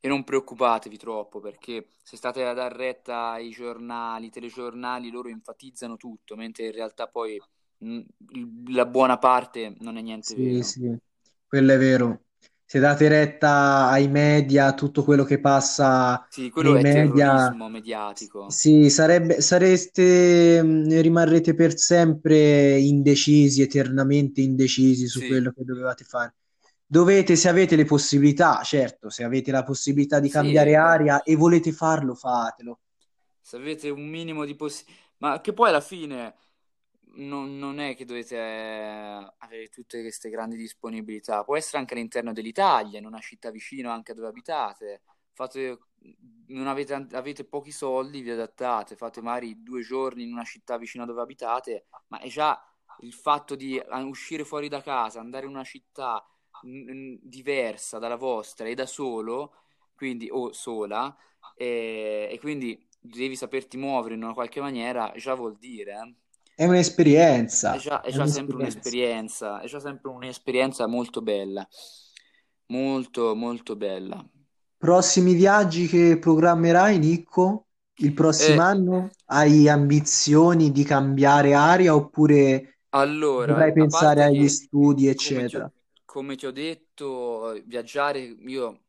e 0.00 0.08
non 0.08 0.24
preoccupatevi 0.24 0.96
troppo, 0.96 1.40
perché 1.40 1.88
se 2.02 2.16
state 2.16 2.44
a 2.46 2.52
dar 2.54 2.72
retta 2.72 3.30
ai 3.30 3.50
giornali, 3.50 4.26
i 4.26 4.30
telegiornali, 4.30 5.10
loro 5.10 5.28
enfatizzano 5.28 5.96
tutto, 5.96 6.36
mentre 6.36 6.66
in 6.66 6.72
realtà 6.72 7.08
poi 7.08 7.42
mm, 7.84 8.00
la 8.68 8.86
buona 8.86 9.18
parte 9.18 9.74
non 9.80 9.96
è 9.96 10.00
niente 10.02 10.34
Sì, 10.34 10.34
vero. 10.34 10.62
sì, 10.62 10.94
quello 11.46 11.72
è 11.72 11.78
vero. 11.78 12.24
Se 12.64 12.78
date 12.80 13.08
retta 13.08 13.88
ai 13.88 14.08
media, 14.08 14.74
tutto 14.74 15.04
quello 15.04 15.22
che 15.24 15.38
passa 15.40 16.26
Sì, 16.28 16.50
quello 16.50 16.74
nei 16.74 16.76
è 16.76 16.86
media, 16.86 16.86
terrorismo 16.86 17.68
mediatico. 17.68 18.60
sì, 18.60 18.90
sarebbe, 18.90 19.40
sareste, 19.40 20.62
mh, 20.62 21.00
rimarrete 21.00 21.54
per 21.54 21.78
sempre 21.78 22.78
indecisi, 22.78 23.62
eternamente 23.62 24.40
indecisi 24.40 25.06
su 25.06 25.24
Sì, 25.24 25.26
quello 25.26 25.52
che 25.52 25.64
dovevate 25.64 26.04
fare. 26.04 26.34
Dovete, 26.88 27.34
se 27.34 27.48
avete 27.48 27.74
le 27.74 27.84
possibilità, 27.84 28.62
certo, 28.62 29.10
se 29.10 29.24
avete 29.24 29.50
la 29.50 29.64
possibilità 29.64 30.20
di 30.20 30.28
sì, 30.28 30.34
cambiare 30.34 30.70
eh, 30.70 30.76
aria 30.76 31.22
e 31.24 31.34
volete 31.34 31.72
farlo, 31.72 32.14
fatelo. 32.14 32.78
se 33.40 33.56
avete 33.56 33.90
un 33.90 34.06
minimo 34.06 34.44
di 34.44 34.54
possibilità, 34.54 35.04
ma 35.18 35.40
che 35.40 35.52
poi 35.52 35.70
alla 35.70 35.80
fine 35.80 36.34
non, 37.16 37.58
non 37.58 37.78
è 37.80 37.94
che 37.96 38.04
dovete 38.04 38.36
eh, 38.36 39.34
avere 39.38 39.68
tutte 39.68 40.00
queste 40.00 40.30
grandi 40.30 40.56
disponibilità, 40.56 41.44
può 41.44 41.56
essere 41.56 41.78
anche 41.78 41.94
all'interno 41.94 42.32
dell'Italia, 42.32 42.98
in 42.98 43.06
una 43.06 43.20
città 43.20 43.50
vicino 43.50 43.90
anche 43.90 44.14
dove 44.14 44.28
abitate. 44.28 45.02
Fate, 45.32 45.78
non 46.48 46.66
avete, 46.66 46.94
avete 47.12 47.44
pochi 47.44 47.70
soldi, 47.70 48.22
vi 48.22 48.30
adattate, 48.30 48.96
fate 48.96 49.20
magari 49.20 49.62
due 49.62 49.82
giorni 49.82 50.22
in 50.22 50.32
una 50.32 50.44
città 50.44 50.78
vicino 50.78 51.04
dove 51.04 51.20
abitate, 51.20 51.86
ma 52.08 52.20
è 52.20 52.28
già 52.28 52.58
il 53.00 53.12
fatto 53.12 53.54
di 53.54 53.76
eh, 53.76 54.02
uscire 54.02 54.44
fuori 54.44 54.68
da 54.68 54.80
casa, 54.82 55.20
andare 55.20 55.46
in 55.46 55.52
una 55.52 55.64
città 55.64 56.24
mm, 56.66 57.16
diversa 57.22 57.98
dalla 57.98 58.16
vostra 58.16 58.66
e 58.68 58.74
da 58.74 58.86
solo, 58.86 59.54
quindi 59.94 60.28
o 60.30 60.52
sola, 60.52 61.16
e, 61.56 62.28
e 62.32 62.38
quindi 62.38 62.86
devi 63.00 63.36
saperti 63.36 63.76
muovere 63.76 64.14
in 64.14 64.22
una 64.22 64.34
qualche 64.34 64.60
maniera, 64.60 65.12
già 65.16 65.34
vuol 65.34 65.56
dire, 65.58 65.92
eh. 65.92 66.14
È 66.54 66.64
È 67.68 67.76
un'esperienza, 67.76 67.78
già, 67.78 68.00
è 68.00 68.10
è 68.10 68.10
già 68.10 68.26
sempre 68.26 68.56
un'esperienza. 68.56 68.56
un'esperienza, 68.56 69.60
è 69.60 69.66
già 69.66 69.78
sempre 69.78 70.10
un'esperienza 70.10 70.86
molto 70.86 71.22
bella, 71.22 71.66
molto 72.68 73.34
molto 73.34 73.74
bella. 73.76 74.24
Prossimi 74.78 75.34
viaggi 75.34 75.86
che 75.86 76.18
programmerai, 76.18 76.98
Nicco? 76.98 77.66
Il 77.98 78.12
prossimo 78.14 78.60
E 78.60 78.62
anno? 78.62 79.10
Hai 79.26 79.68
ambizioni 79.68 80.70
di 80.72 80.82
cambiare 80.84 81.52
aria 81.54 81.94
oppure 81.94 82.78
dovrai 83.40 83.70
allora, 83.70 83.72
a 83.72 83.72
pensare 83.72 84.22
agli 84.24 84.48
che, 84.48 84.48
studi, 84.48 85.08
eccetera? 85.08 85.70
Come 86.16 86.34
ti 86.34 86.46
ho 86.46 86.50
detto, 86.50 87.60
viaggiare, 87.66 88.20
io 88.20 88.84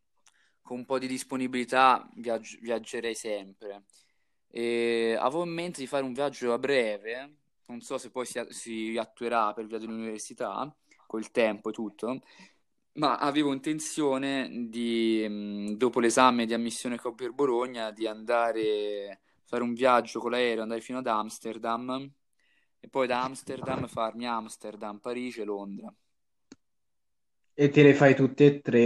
con 0.62 0.78
un 0.78 0.86
po' 0.86 0.98
di 0.98 1.08
disponibilità 1.08 2.10
viaggi- 2.16 2.58
viaggerei 2.62 3.16
sempre. 3.16 3.84
E 4.48 5.18
avevo 5.20 5.44
in 5.44 5.52
mente 5.52 5.82
di 5.82 5.88
fare 5.88 6.06
un 6.06 6.14
viaggio 6.14 6.54
a 6.54 6.58
breve, 6.58 7.36
non 7.66 7.82
so 7.82 7.98
se 7.98 8.12
poi 8.12 8.26
si, 8.26 8.42
si 8.50 8.98
attuerà 8.98 9.52
per 9.54 9.66
via 9.66 9.78
dell'università, 9.78 10.74
col 11.06 11.30
tempo 11.32 11.70
e 11.70 11.74
tutto, 11.74 12.22
ma 12.94 13.18
avevo 13.18 13.52
intenzione 13.52 14.70
di, 14.70 15.76
dopo 15.76 16.00
l'esame 16.00 16.46
di 16.46 16.54
ammissione 16.54 16.98
che 16.98 17.10
ho 17.10 17.14
per 17.14 17.34
Bologna, 17.34 17.92
di 17.92 18.08
andare, 18.08 19.20
fare 19.44 19.64
un 19.64 19.74
viaggio 19.74 20.22
con 20.22 20.32
l'aereo, 20.32 20.64
andare 20.64 20.80
fino 20.82 21.00
ad 21.00 21.08
Amsterdam 21.08 22.10
e 22.80 22.88
poi 22.88 23.06
da 23.08 23.24
Amsterdam 23.24 23.86
farmi 23.88 24.26
Amsterdam, 24.26 25.00
Parigi 25.00 25.42
e 25.42 25.46
Londra. 25.46 25.94
E 27.64 27.66
te 27.74 27.82
le 27.84 27.94
fai 27.94 28.16
tutte 28.16 28.46
e 28.46 28.62
tre. 28.62 28.84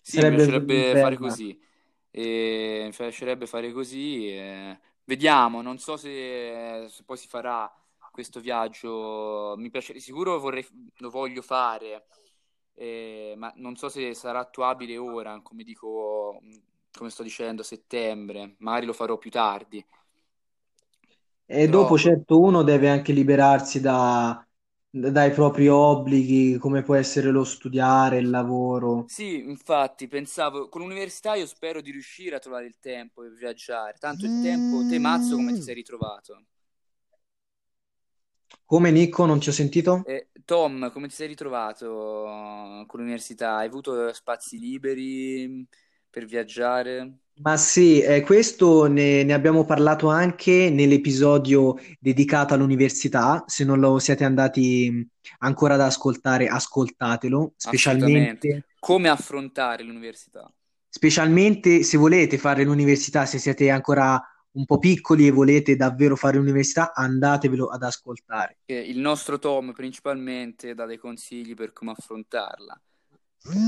Sì, 0.00 0.20
mi 0.22 0.28
Sarebbe 0.28 0.30
piacerebbe 0.30 0.96
fare 0.96 1.16
bella. 1.16 1.18
così. 1.18 1.58
E 2.10 2.82
mi 2.86 2.90
piacerebbe 2.96 3.46
fare 3.46 3.72
così. 3.72 4.28
e 4.28 4.78
Vediamo, 5.04 5.62
non 5.62 5.78
so 5.78 5.96
se, 5.96 6.86
se 6.88 7.02
poi 7.04 7.16
si 7.16 7.28
farà 7.28 7.70
questo 8.10 8.40
viaggio. 8.40 9.54
Mi 9.58 9.70
piace, 9.70 9.98
sicuro 10.00 10.38
vorrei, 10.38 10.66
lo 10.98 11.10
voglio 11.10 11.42
fare, 11.42 12.06
eh, 12.74 13.34
ma 13.36 13.52
non 13.56 13.76
so 13.76 13.88
se 13.88 14.14
sarà 14.14 14.40
attuabile 14.40 14.96
ora, 14.98 15.40
come 15.42 15.64
dico, 15.64 16.40
come 16.92 17.10
sto 17.10 17.22
dicendo, 17.22 17.62
settembre. 17.62 18.56
Magari 18.58 18.86
lo 18.86 18.92
farò 18.92 19.18
più 19.18 19.30
tardi. 19.30 19.84
E 21.46 21.68
Però 21.68 21.84
dopo, 21.84 21.96
certo, 21.98 22.40
uno 22.40 22.62
deve 22.62 22.88
anche 22.88 23.12
liberarsi 23.12 23.80
da- 23.80 24.46
dai 24.94 25.30
propri 25.32 25.68
obblighi, 25.68 26.56
come 26.58 26.82
può 26.82 26.94
essere 26.94 27.30
lo 27.30 27.44
studiare, 27.44 28.18
il 28.18 28.30
lavoro. 28.30 29.06
sì, 29.06 29.38
infatti, 29.38 30.08
pensavo, 30.08 30.68
con 30.68 30.82
l'università 30.82 31.34
io 31.36 31.46
spero 31.46 31.80
di 31.80 31.90
riuscire 31.90 32.36
a 32.36 32.38
trovare 32.38 32.66
il 32.66 32.78
tempo 32.80 33.22
per 33.22 33.32
viaggiare. 33.32 33.96
Tanto 33.98 34.26
il 34.26 34.36
tempo, 34.38 34.84
te 34.84 34.98
Mazzo, 34.98 35.36
come 35.36 35.52
ti 35.52 35.60
sei 35.62 35.74
ritrovato? 35.74 36.44
Come 38.66 38.90
Nicco, 38.90 39.24
non 39.24 39.40
ti 39.40 39.48
ho 39.48 39.52
sentito? 39.52 40.04
Eh, 40.06 40.28
Tom, 40.44 40.90
come 40.92 41.08
ti 41.08 41.14
sei 41.14 41.28
ritrovato 41.28 42.84
con 42.86 43.00
l'università? 43.00 43.56
Hai 43.56 43.66
avuto 43.66 44.12
spazi 44.12 44.58
liberi 44.58 45.66
per 46.14 46.26
viaggiare? 46.26 47.18
Ma 47.42 47.56
sì, 47.56 48.00
eh, 48.00 48.20
questo 48.20 48.86
ne, 48.86 49.24
ne 49.24 49.32
abbiamo 49.32 49.64
parlato 49.64 50.08
anche 50.08 50.70
nell'episodio 50.70 51.74
dedicato 51.98 52.54
all'università. 52.54 53.42
Se 53.48 53.64
non 53.64 53.80
lo 53.80 53.98
siete 53.98 54.24
andati 54.24 54.88
mh, 54.88 55.08
ancora 55.38 55.74
ad 55.74 55.80
ascoltare, 55.80 56.46
ascoltatelo, 56.46 57.54
specialmente, 57.56 58.66
Come 58.78 59.08
affrontare 59.08 59.82
l'università? 59.82 60.48
specialmente 60.88 61.82
se 61.82 61.96
volete 61.96 62.38
fare 62.38 62.62
l'università, 62.64 63.26
se 63.26 63.38
siete 63.38 63.68
ancora 63.68 64.22
un 64.52 64.64
po' 64.64 64.78
piccoli 64.78 65.26
e 65.26 65.32
volete 65.32 65.74
davvero 65.74 66.14
fare 66.14 66.36
l'università, 66.38 66.92
andatevelo 66.94 67.66
ad 67.66 67.82
ascoltare. 67.82 68.58
Eh, 68.66 68.78
il 68.78 68.98
nostro 68.98 69.38
Tom 69.38 69.72
principalmente 69.72 70.74
dà 70.74 70.86
dei 70.86 70.98
consigli 70.98 71.54
per 71.54 71.72
come 71.72 71.92
affrontarla. 71.92 72.80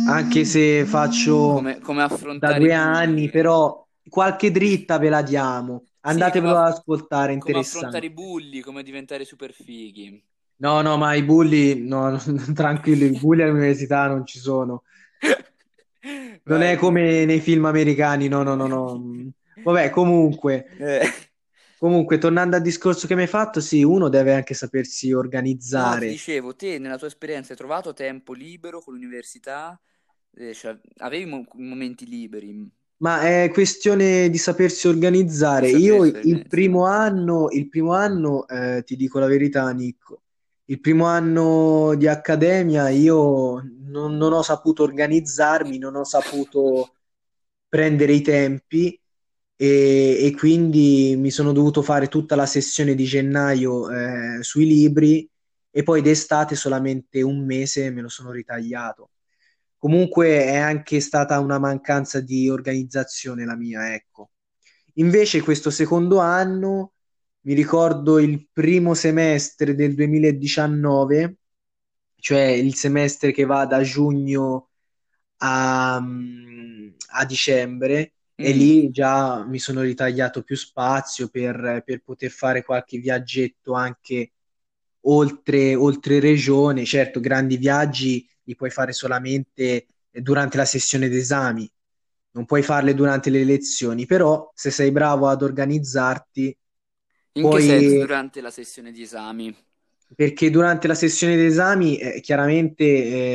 Anche 0.09 0.45
se 0.45 0.85
faccio 0.87 1.55
Come, 1.55 1.81
come 1.81 1.99
da 2.01 2.05
affrontare 2.07 2.57
i 2.57 2.61
due 2.61 2.73
anni, 2.73 3.29
però 3.31 3.87
qualche 4.09 4.51
dritta 4.51 4.99
ve 4.99 5.09
la 5.11 5.23
diamo. 5.23 5.85
Sì, 5.85 5.91
Andatevelo 6.01 6.57
aff- 6.57 6.67
ad 6.67 6.73
ascoltare, 6.73 7.37
come 7.39 7.59
affrontare 7.59 8.07
interessante. 8.07 8.07
i 8.07 8.11
bulli, 8.11 8.61
come 8.61 8.83
diventare 8.83 9.25
super 9.25 9.53
fighi. 9.53 10.23
No, 10.59 10.81
no, 10.83 10.97
ma 10.97 11.15
i 11.15 11.23
bulli, 11.23 11.87
no, 11.87 12.17
tranquillo, 12.55 13.05
i 13.05 13.19
bulli 13.19 13.43
all'università 13.43 14.07
non 14.07 14.25
ci 14.25 14.39
sono. 14.39 14.83
Non 16.45 16.63
è 16.63 16.77
Vai. 16.77 16.77
come 16.77 17.25
nei 17.25 17.41
film 17.41 17.65
americani, 17.65 18.29
no, 18.29 18.43
no, 18.43 18.55
no, 18.55 18.67
no. 18.67 19.33
Vabbè, 19.63 19.91
comunque, 19.91 20.67
Eh. 20.79 21.01
Comunque, 21.79 22.19
tornando 22.19 22.57
al 22.57 22.63
discorso 22.63 23.07
che 23.07 23.15
mi 23.15 23.23
hai 23.23 23.27
fatto, 23.29 23.61
sì, 23.61 23.83
uno 23.83 24.09
deve 24.09 24.35
anche 24.35 24.55
sapersi 24.55 25.13
No, 25.69 25.97
organizzare. 25.97 25.97
dicevo, 25.97 26.55
te 26.57 26.79
nella 26.79 26.97
tua 26.97 27.09
esperienza 27.09 27.51
hai 27.53 27.57
trovato 27.59 27.93
tempo 27.93 28.33
libero 28.33 28.81
con 28.81 28.95
l'università? 28.95 29.79
Eh, 30.35 30.55
cioè, 30.55 30.79
avevi 30.99 31.27
mo- 31.27 31.45
momenti 31.55 32.07
liberi 32.07 32.71
Ma 32.99 33.21
è 33.21 33.51
questione 33.53 34.31
di 34.31 34.39
sapersi 34.39 34.89
organizzare. 34.89 35.69
Io 35.69 36.05
sapersi 36.05 36.17
il 36.23 36.47
primo 36.47 36.87
anno, 36.87 37.49
il 37.51 37.69
primo 37.69 37.93
anno, 37.95 38.47
eh, 38.49 38.83
ti 38.87 38.97
dico 38.97 39.19
la 39.19 39.27
verità, 39.27 39.71
Nico, 39.73 40.23
il 40.67 40.81
primo 40.81 41.05
anno 41.07 41.95
di 41.97 42.07
accademia 42.09 42.89
io 42.89 43.61
non, 43.89 44.17
non 44.17 44.33
ho 44.33 44.41
saputo 44.43 44.83
organizzarmi, 44.83 45.77
non 45.79 45.95
ho 45.97 46.05
saputo 46.05 46.95
prendere 47.69 48.13
i 48.15 48.23
tempi 48.23 48.99
e, 49.57 50.19
e 50.27 50.35
quindi 50.37 51.15
mi 51.19 51.31
sono 51.31 51.53
dovuto 51.53 51.83
fare 51.83 52.09
tutta 52.09 52.37
la 52.37 52.47
sessione 52.47 52.95
di 52.95 53.05
gennaio, 53.05 53.91
eh, 53.91 54.43
sui 54.43 54.67
libri 54.67 55.29
e 55.71 55.83
poi 55.83 56.03
d'estate 56.03 56.55
solamente 56.55 57.23
un 57.23 57.45
mese 57.45 57.91
me 57.91 58.03
lo 58.03 58.09
sono 58.09 58.31
ritagliato. 58.31 59.11
Comunque 59.79 60.45
è 60.45 60.57
anche 60.57 61.01
stata 61.01 61.39
una 61.39 61.59
mancanza 61.59 62.21
di 62.21 62.49
organizzazione 62.49 63.45
la 63.45 63.57
mia, 63.57 63.95
ecco. 63.95 64.31
Invece 64.95 65.43
questo 65.43 65.71
secondo 65.71 66.19
anno, 66.19 66.95
mi 67.43 67.55
ricordo 67.55 68.19
il 68.19 68.49
primo 68.53 68.95
semestre 68.95 69.75
del 69.75 69.95
2019, 69.95 71.37
cioè 72.17 72.43
il 72.43 72.75
semestre 72.75 73.33
che 73.33 73.45
va 73.45 73.67
da 73.67 73.83
giugno 73.83 74.71
a, 75.39 75.97
a 75.97 77.25
dicembre, 77.25 78.15
e 78.39 78.53
Mm, 78.53 78.53
lì 78.53 78.91
già 78.91 79.45
mi 79.45 79.59
sono 79.59 79.81
ritagliato 79.83 80.43
più 80.43 80.57
spazio 80.57 81.29
per, 81.29 81.83
per 81.85 82.03
poter 82.03 82.31
fare 82.31 82.65
qualche 82.65 82.99
viaggetto 82.99 83.73
anche 83.75 84.33
oltre, 85.03 85.75
oltre 85.75 86.21
regione. 86.21 86.85
Certo, 86.85 87.21
grandi 87.21 87.57
viaggi 87.57 88.29
li 88.45 88.55
puoi 88.55 88.71
fare 88.71 88.93
solamente 88.93 89.87
durante 90.11 90.57
la 90.57 90.65
sessione 90.65 91.09
d'esami, 91.09 91.71
non 92.33 92.45
puoi 92.47 92.63
farle 92.63 92.95
durante 92.95 93.31
le 93.31 93.45
lezioni, 93.45 94.07
però 94.07 94.51
se 94.55 94.71
sei 94.71 94.91
bravo 94.93 95.29
ad 95.29 95.43
organizzarti, 95.43 96.57
In 97.35 97.47
che 97.47 97.61
senso 97.61 97.97
durante 97.97 98.41
la 98.41 98.51
sessione 98.51 98.91
di 98.91 99.03
esami? 99.03 99.57
perché 100.15 100.51
durante 100.51 100.87
la 100.87 100.95
sessione 100.95 101.37
d'esami 101.37 101.99
eh, 101.99 102.21
chiaramente 102.21 102.85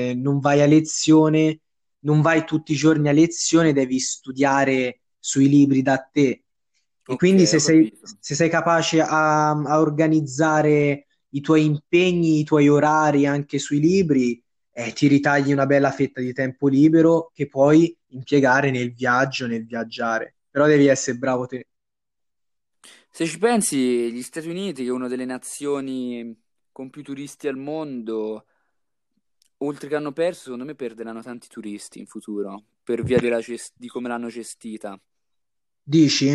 eh, 0.10 0.14
non 0.16 0.40
vai 0.40 0.62
a 0.62 0.66
lezione, 0.66 1.60
non 2.02 2.22
vai 2.22 2.46
tutti 2.46 2.74
i 2.74 2.76
giorni 2.76 3.10
a 3.10 3.12
lezione, 3.12 3.74
devi 3.74 4.00
studiare 4.00 5.02
sui 5.20 5.48
libri 5.50 5.82
da 5.82 5.98
te. 6.00 6.44
E 7.06 7.16
Ok, 7.16 7.18
quindi 7.18 7.46
se 7.46 7.60
sei, 7.60 7.92
se 8.20 8.36
sei 8.36 8.50
capace 8.50 9.02
a, 9.02 9.50
a 9.52 9.80
organizzare 9.80 11.08
i 11.30 11.42
tuoi 11.42 11.66
impegni, 11.66 12.40
i 12.40 12.44
tuoi 12.44 12.68
orari 12.70 13.26
anche 13.26 13.60
sui 13.60 13.80
libri, 13.80 14.42
eh, 14.74 14.94
ti 14.94 15.08
ritagli 15.08 15.52
una 15.52 15.66
bella 15.66 15.92
fetta 15.92 16.22
di 16.22 16.32
tempo 16.34 16.68
libero 16.68 17.32
che 17.34 17.48
puoi 17.48 17.96
impiegare 18.10 18.72
nel 18.72 18.94
viaggio, 18.94 19.48
nel 19.48 19.66
viaggiare. 19.66 20.36
Però 20.50 20.66
devi 20.68 20.88
essere 20.88 21.18
bravo 21.18 21.46
te. 21.48 21.68
Se 23.12 23.26
ci 23.26 23.38
pensi, 23.38 24.12
gli 24.12 24.22
Stati 24.22 24.48
Uniti, 24.50 24.84
che 24.84 24.90
è 24.90 24.92
una 24.92 25.08
delle 25.08 25.26
nazioni 25.26 26.36
con 26.72 26.90
più 26.90 27.04
turisti 27.04 27.48
al 27.48 27.58
mondo, 27.58 28.46
oltre 29.64 29.88
che 29.88 29.96
hanno 29.96 30.12
perso, 30.12 30.44
secondo 30.44 30.66
me 30.66 30.76
perderanno 30.76 31.22
tanti 31.22 31.48
turisti 31.48 32.00
in 32.00 32.06
futuro 32.08 32.64
per 32.84 33.04
via 33.04 33.20
gest- 33.40 33.74
di 33.78 33.88
come 33.88 34.08
l'hanno 34.10 34.28
gestita. 34.28 35.00
Dici? 35.86 36.30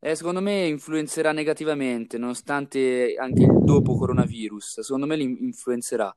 Eh, 0.00 0.14
secondo 0.14 0.40
me 0.40 0.66
influenzerà 0.66 1.32
negativamente, 1.32 2.18
nonostante 2.18 3.16
anche 3.18 3.42
il 3.42 3.64
dopo 3.64 3.96
coronavirus. 3.96 4.80
Secondo 4.80 5.06
me 5.06 5.16
li 5.16 5.24
influenzerà 5.24 6.14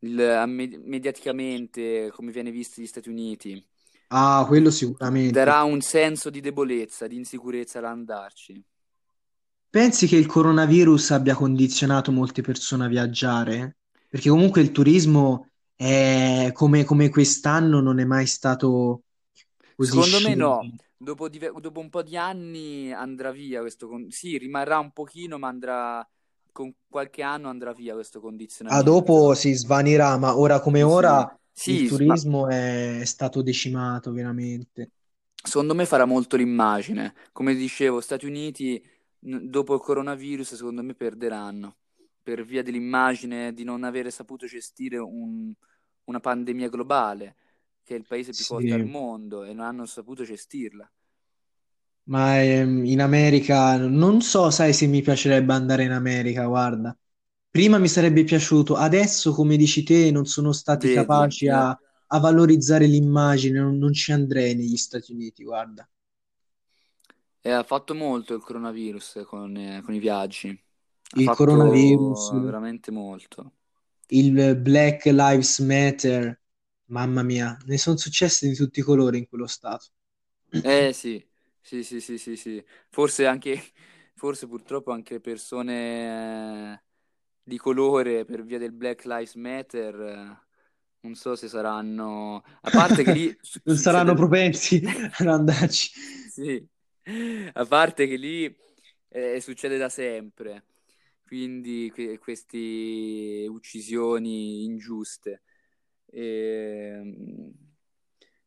il- 0.00 0.44
me- 0.46 0.78
mediaticamente, 0.84 2.10
come 2.12 2.30
viene 2.32 2.50
visto 2.50 2.74
negli 2.78 2.88
Stati 2.88 3.08
Uniti. 3.08 3.64
Ah, 4.12 4.44
quello 4.46 4.70
sicuramente. 4.70 5.32
Darà 5.32 5.62
un 5.62 5.80
senso 5.80 6.30
di 6.30 6.40
debolezza, 6.40 7.06
di 7.06 7.16
insicurezza 7.16 7.78
ad 7.78 7.86
andarci. 7.86 8.62
Pensi 9.68 10.06
che 10.06 10.14
il 10.14 10.26
coronavirus 10.26 11.10
abbia 11.10 11.34
condizionato 11.34 12.12
molte 12.12 12.40
persone 12.40 12.84
a 12.84 12.88
viaggiare? 12.88 13.78
Perché 14.10 14.28
comunque 14.30 14.60
il 14.62 14.72
turismo 14.72 15.50
è 15.76 16.50
come, 16.52 16.84
come 16.84 17.08
quest'anno 17.10 17.80
non 17.80 18.00
è 18.00 18.04
mai 18.04 18.26
stato 18.26 19.04
così 19.76 20.02
Secondo 20.02 20.20
me 20.20 20.34
no, 20.34 20.70
dopo, 20.96 21.28
dive- 21.28 21.52
dopo 21.60 21.80
un 21.80 21.88
po' 21.90 22.02
di 22.02 22.16
anni 22.16 22.92
andrà 22.92 23.30
via 23.32 23.60
questo... 23.60 23.88
con- 23.88 24.10
Sì, 24.10 24.36
rimarrà 24.38 24.78
un 24.78 24.92
pochino, 24.92 25.38
ma 25.38 25.48
andrà... 25.48 26.06
Con 26.52 26.74
qualche 26.88 27.22
anno 27.22 27.48
andrà 27.48 27.72
via 27.72 27.94
questo 27.94 28.20
Ah, 28.72 28.82
dopo 28.82 29.34
condizionamento. 29.34 29.34
si 29.34 29.52
svanirà, 29.52 30.16
ma 30.16 30.36
ora 30.38 30.60
come 30.60 30.82
Sì, 30.84 31.04
ora 31.04 31.38
il 31.64 31.82
Sì, 31.82 32.00
ma 32.04 32.16
turismo 32.16 32.48
è 32.48 33.02
stato 33.04 33.42
decimato 33.42 34.12
veramente. 34.12 34.92
secondo 35.42 35.74
me 35.74 35.86
farà 35.86 36.04
molto 36.04 36.36
l'immagine. 36.36 37.14
Come 37.32 37.54
dicevo, 37.54 38.00
Stati 38.00 38.26
Uniti 38.26 38.82
dopo 39.18 39.74
il 39.74 39.80
coronavirus 39.80 40.54
secondo 40.54 40.82
me 40.82 40.94
perderanno 40.94 41.76
per 42.22 42.44
via 42.44 42.62
dell'immagine 42.62 43.52
di 43.54 43.64
non 43.64 43.84
avere 43.84 44.10
saputo 44.10 44.46
gestire 44.46 44.98
un- 44.98 45.52
una 46.04 46.20
pandemia 46.20 46.68
globale, 46.68 47.36
che 47.82 47.94
è 47.94 47.98
il 47.98 48.06
paese 48.06 48.34
più 48.34 48.44
forte 48.44 48.74
al 48.74 48.84
Sì. 48.84 48.84
mondo 48.84 49.42
e 49.44 49.52
non 49.54 49.64
hanno 49.66 49.86
saputo 49.86 50.24
gestirla. 50.24 50.90
Ma 52.10 52.42
ehm, 52.42 52.84
in 52.84 53.00
America 53.00 53.76
non 53.78 54.20
so, 54.20 54.50
sai 54.50 54.72
se 54.74 54.86
mi 54.86 55.00
piacerebbe 55.02 55.52
andare 55.54 55.84
in 55.84 55.92
America, 55.92 56.44
guarda. 56.46 56.94
Prima 57.50 57.78
mi 57.78 57.88
sarebbe 57.88 58.24
piaciuto, 58.24 58.76
adesso 58.76 59.32
come 59.32 59.56
dici 59.56 59.82
te 59.82 60.10
non 60.10 60.26
sono 60.26 60.52
stati 60.52 60.88
Vedi, 60.88 60.90
capaci 60.90 61.48
eh, 61.48 61.48
a, 61.48 61.70
a 61.70 62.18
valorizzare 62.18 62.86
l'immagine, 62.86 63.60
non, 63.60 63.78
non 63.78 63.92
ci 63.92 64.12
andrei 64.12 64.54
negli 64.54 64.76
Stati 64.76 65.12
Uniti, 65.12 65.44
guarda. 65.44 65.88
e 67.42 67.50
ha 67.50 67.62
fatto 67.62 67.94
molto 67.94 68.32
il 68.34 68.40
coronavirus 68.42 69.24
con, 69.26 69.54
eh, 69.56 69.82
con 69.82 69.92
i 69.94 69.98
viaggi. 69.98 70.58
Il 71.16 71.30
coronavirus, 71.30 72.32
veramente 72.40 72.90
molto. 72.90 73.52
il 74.08 74.56
Black 74.56 75.06
Lives 75.06 75.58
Matter, 75.60 76.38
mamma 76.86 77.22
mia, 77.22 77.56
ne 77.64 77.78
sono 77.78 77.96
successe 77.96 78.46
di 78.48 78.54
tutti 78.54 78.80
i 78.80 78.82
colori 78.82 79.18
in 79.18 79.28
quello 79.28 79.46
stato. 79.46 79.86
Eh 80.62 80.92
sì, 80.92 81.24
sì, 81.60 81.82
sì, 81.82 82.00
sì, 82.00 82.18
sì, 82.18 82.36
sì. 82.36 82.64
Forse 82.90 83.26
anche, 83.26 83.60
forse 84.14 84.46
purtroppo 84.46 84.92
anche 84.92 85.20
persone 85.20 86.74
eh, 86.74 86.82
di 87.42 87.56
colore 87.58 88.24
per 88.24 88.44
via 88.44 88.58
del 88.58 88.72
Black 88.72 89.04
Lives 89.04 89.34
Matter, 89.34 89.94
eh, 90.00 90.46
non 91.00 91.14
so 91.14 91.34
se 91.36 91.48
saranno... 91.48 92.44
A 92.62 92.70
parte 92.70 93.04
che 93.04 93.12
lì 93.12 93.38
Non 93.64 93.76
saranno 93.76 94.14
propensi 94.14 94.82
ad 95.18 95.26
andarci. 95.26 95.90
Sì, 96.24 96.64
a 97.52 97.66
parte 97.66 98.06
che 98.06 98.16
lì 98.16 98.54
eh, 99.08 99.40
succede 99.40 99.76
da 99.78 99.88
sempre, 99.88 100.64
quindi 101.30 101.90
que- 101.94 102.18
queste 102.18 103.46
uccisioni 103.48 104.64
ingiuste. 104.64 105.42
Ehm, 106.12 107.52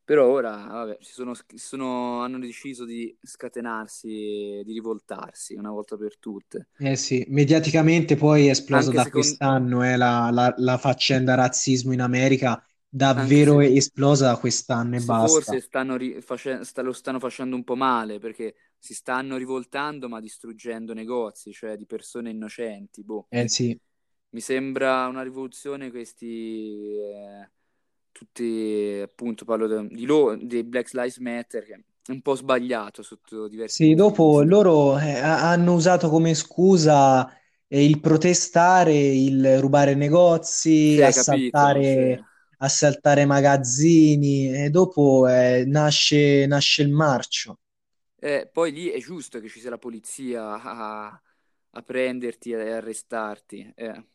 Però 0.06 0.28
ora, 0.28 0.52
vabbè, 0.68 0.98
si 1.02 1.14
sono, 1.14 1.34
sono- 1.56 2.22
hanno 2.24 2.38
deciso 2.40 2.84
di 2.86 3.16
scatenarsi, 3.22 4.60
e 4.60 4.64
di 4.66 4.74
rivoltarsi 4.74 5.56
una 5.56 5.72
volta 5.72 5.96
per 5.98 6.18
tutte. 6.20 6.68
Eh 6.76 6.96
sì, 6.98 7.26
mediaticamente 7.30 8.16
poi 8.16 8.46
è 8.48 8.50
esplosa 8.52 8.92
da 8.92 9.08
secondo, 9.08 9.10
quest'anno, 9.10 9.84
eh, 9.84 9.96
la, 9.98 10.30
la- 10.32 10.54
la 10.58 10.78
faccenda 10.78 11.34
razzismo 11.36 11.94
in 11.94 12.02
America, 12.02 12.62
davvero 12.88 13.60
se, 13.60 13.76
esplosa 13.78 14.28
da 14.28 14.38
quest'anno 14.38 14.96
e 14.98 15.02
basta. 15.02 15.60
forse 15.62 15.62
stanno 15.62 15.96
ri- 15.98 16.22
face- 16.22 16.64
sta- 16.64 16.82
lo 16.82 16.94
stanno 16.94 17.20
facendo 17.20 17.56
un 17.56 17.64
po' 17.64 17.76
male, 17.76 18.20
perché 18.20 18.56
si 18.84 18.94
stanno 18.94 19.38
rivoltando 19.38 20.10
ma 20.10 20.20
distruggendo 20.20 20.94
negozi, 20.94 21.52
cioè 21.54 21.78
di 21.78 21.86
persone 21.86 22.30
innocenti. 22.32 23.04
Boh. 23.04 23.28
Eh 23.32 23.48
sì, 23.50 23.78
Mi 24.30 24.42
sembra 24.42 25.06
una 25.08 25.22
rivoluzione 25.22 25.92
questi, 25.92 26.98
eh, 26.98 27.52
tutti, 28.12 29.00
appunto, 29.04 29.46
parlo 29.46 29.84
di 29.84 30.06
loro, 30.06 30.36
dei 30.38 30.64
Black 30.64 30.94
Lives 30.94 31.18
Matter, 31.18 31.64
che 31.66 31.74
è 31.76 32.12
un 32.12 32.22
po' 32.22 32.34
sbagliato 32.36 33.04
sotto 33.04 33.48
diversi 33.48 33.84
sì, 33.84 33.94
punti 33.94 34.12
di 34.12 34.14
dopo 34.14 34.42
vista. 34.42 34.44
loro 34.44 34.98
eh, 35.00 35.18
ha- 35.20 35.50
hanno 35.50 35.74
usato 35.74 36.10
come 36.10 36.34
scusa 36.36 37.28
eh, 37.68 37.84
il 37.86 38.00
protestare, 38.00 38.94
il 38.96 39.60
rubare 39.60 39.96
negozi, 39.96 41.00
Sì, 41.00 41.02
hai 41.02 41.14
capito? 41.14 41.82
Sì. 41.82 42.08
assaltare, 42.08 42.28
assaltare 42.58 43.26
magazzini 43.26 44.54
e 44.66 44.70
dopo 44.70 45.28
eh, 45.28 45.64
nasce, 45.66 46.46
nasce 46.46 46.84
il 46.84 46.92
marcio. 46.92 47.60
Eh, 48.24 48.50
poi 48.52 48.72
lì 48.72 48.88
è 48.90 49.00
giusto 49.00 49.40
che 49.42 49.50
ci 49.50 49.60
sia 49.60 49.70
la 49.70 49.78
polizia 49.78 50.54
a, 50.62 51.22
a 51.72 51.82
prenderti 51.84 52.52
e 52.52 52.72
arrestarti. 52.72 53.74
eh. 53.76 54.06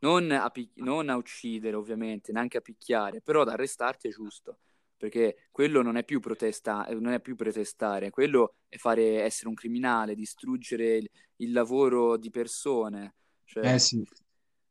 Non 0.00 0.30
a, 0.32 0.50
pic- 0.50 0.76
non 0.76 1.08
a 1.08 1.16
uccidere, 1.16 1.74
ovviamente, 1.76 2.30
neanche 2.32 2.58
a 2.58 2.60
picchiare, 2.60 3.20
però 3.22 3.42
ad 3.42 3.48
arrestarti 3.48 4.08
è 4.08 4.10
giusto, 4.12 4.58
perché 4.96 5.48
quello 5.50 5.82
non 5.82 5.96
è 5.96 6.04
più 6.04 6.20
protesta- 6.20 6.86
eh, 6.86 6.94
non 6.94 7.12
è 7.14 7.20
più 7.20 7.36
protestare, 7.36 8.10
quello 8.10 8.56
è 8.68 8.76
fare, 8.76 9.22
essere 9.22 9.48
un 9.48 9.54
criminale, 9.54 10.14
distruggere 10.14 10.98
il, 10.98 11.10
il 11.36 11.52
lavoro 11.52 12.16
di 12.18 12.30
persone, 12.30 13.14
Eh 13.62 13.78
cioè 13.78 13.78
sì. 13.78 14.04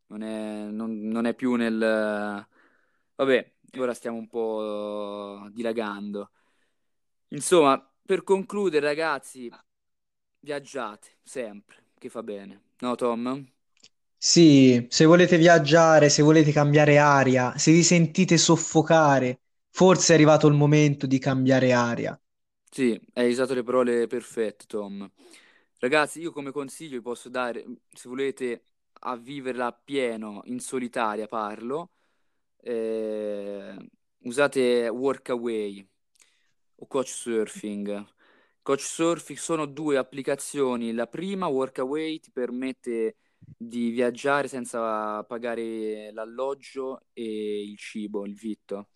non 0.08 0.22
è, 0.24 0.66
non- 0.70 1.00
non 1.08 1.26
è 1.26 1.34
più 1.36 1.56
nel... 1.56 2.48
Vabbè, 3.16 3.54
ora 3.80 3.94
stiamo 3.94 4.18
un 4.18 4.28
po' 4.28 5.48
dilagando. 5.52 6.32
Insomma, 7.30 7.76
per 8.08 8.24
concludere, 8.24 8.88
ragazzi, 8.88 9.52
viaggiate 10.40 11.20
sempre, 11.24 11.88
che 11.98 12.10
fa 12.10 12.24
bene. 12.24 12.64
No, 12.80 12.96
Tom? 12.96 13.46
Sì, 14.20 14.86
se 14.92 15.06
volete 15.06 15.38
viaggiare, 15.38 16.10
se 16.10 16.22
volete 16.22 16.52
cambiare 16.52 17.00
aria, 17.00 17.58
se 17.58 17.72
vi 17.72 17.82
sentite 17.82 18.38
soffocare, 18.38 19.40
forse 19.72 20.12
è 20.14 20.16
arrivato 20.16 20.46
il 20.48 20.54
momento 20.54 21.08
di 21.08 21.18
cambiare 21.18 21.72
aria. 21.74 22.20
Sì, 22.70 23.00
hai 23.14 23.32
usato 23.32 23.54
le 23.54 23.64
parole 23.64 24.08
perfette, 24.08 24.66
Tom. 24.68 25.10
Ragazzi, 25.80 26.20
io 26.20 26.32
come 26.32 26.52
consiglio 26.52 26.98
vi 26.98 27.02
posso 27.02 27.30
dare, 27.30 27.66
se 27.92 28.08
volete 28.10 28.64
a 29.02 29.16
viverla 29.16 29.68
appieno, 29.68 30.42
in 30.46 30.60
solitaria 30.60 31.26
parlo, 31.28 31.92
eh, 32.62 33.76
usate 34.24 34.88
Workaway 34.90 35.88
o 36.80 36.88
Couchsurfing. 36.88 38.06
Couchsurfing 38.62 39.38
sono 39.38 39.66
due 39.66 39.98
applicazioni. 39.98 40.94
La 40.94 41.08
prima, 41.08 41.48
Workaway, 41.48 42.20
ti 42.20 42.32
permette 42.32 43.18
di 43.56 43.90
viaggiare 43.92 44.48
senza 44.48 45.24
pagare 45.24 46.12
l'alloggio 46.12 47.06
e 47.14 47.62
il 47.64 47.78
cibo, 47.78 48.26
il 48.26 48.34
vitto, 48.36 48.90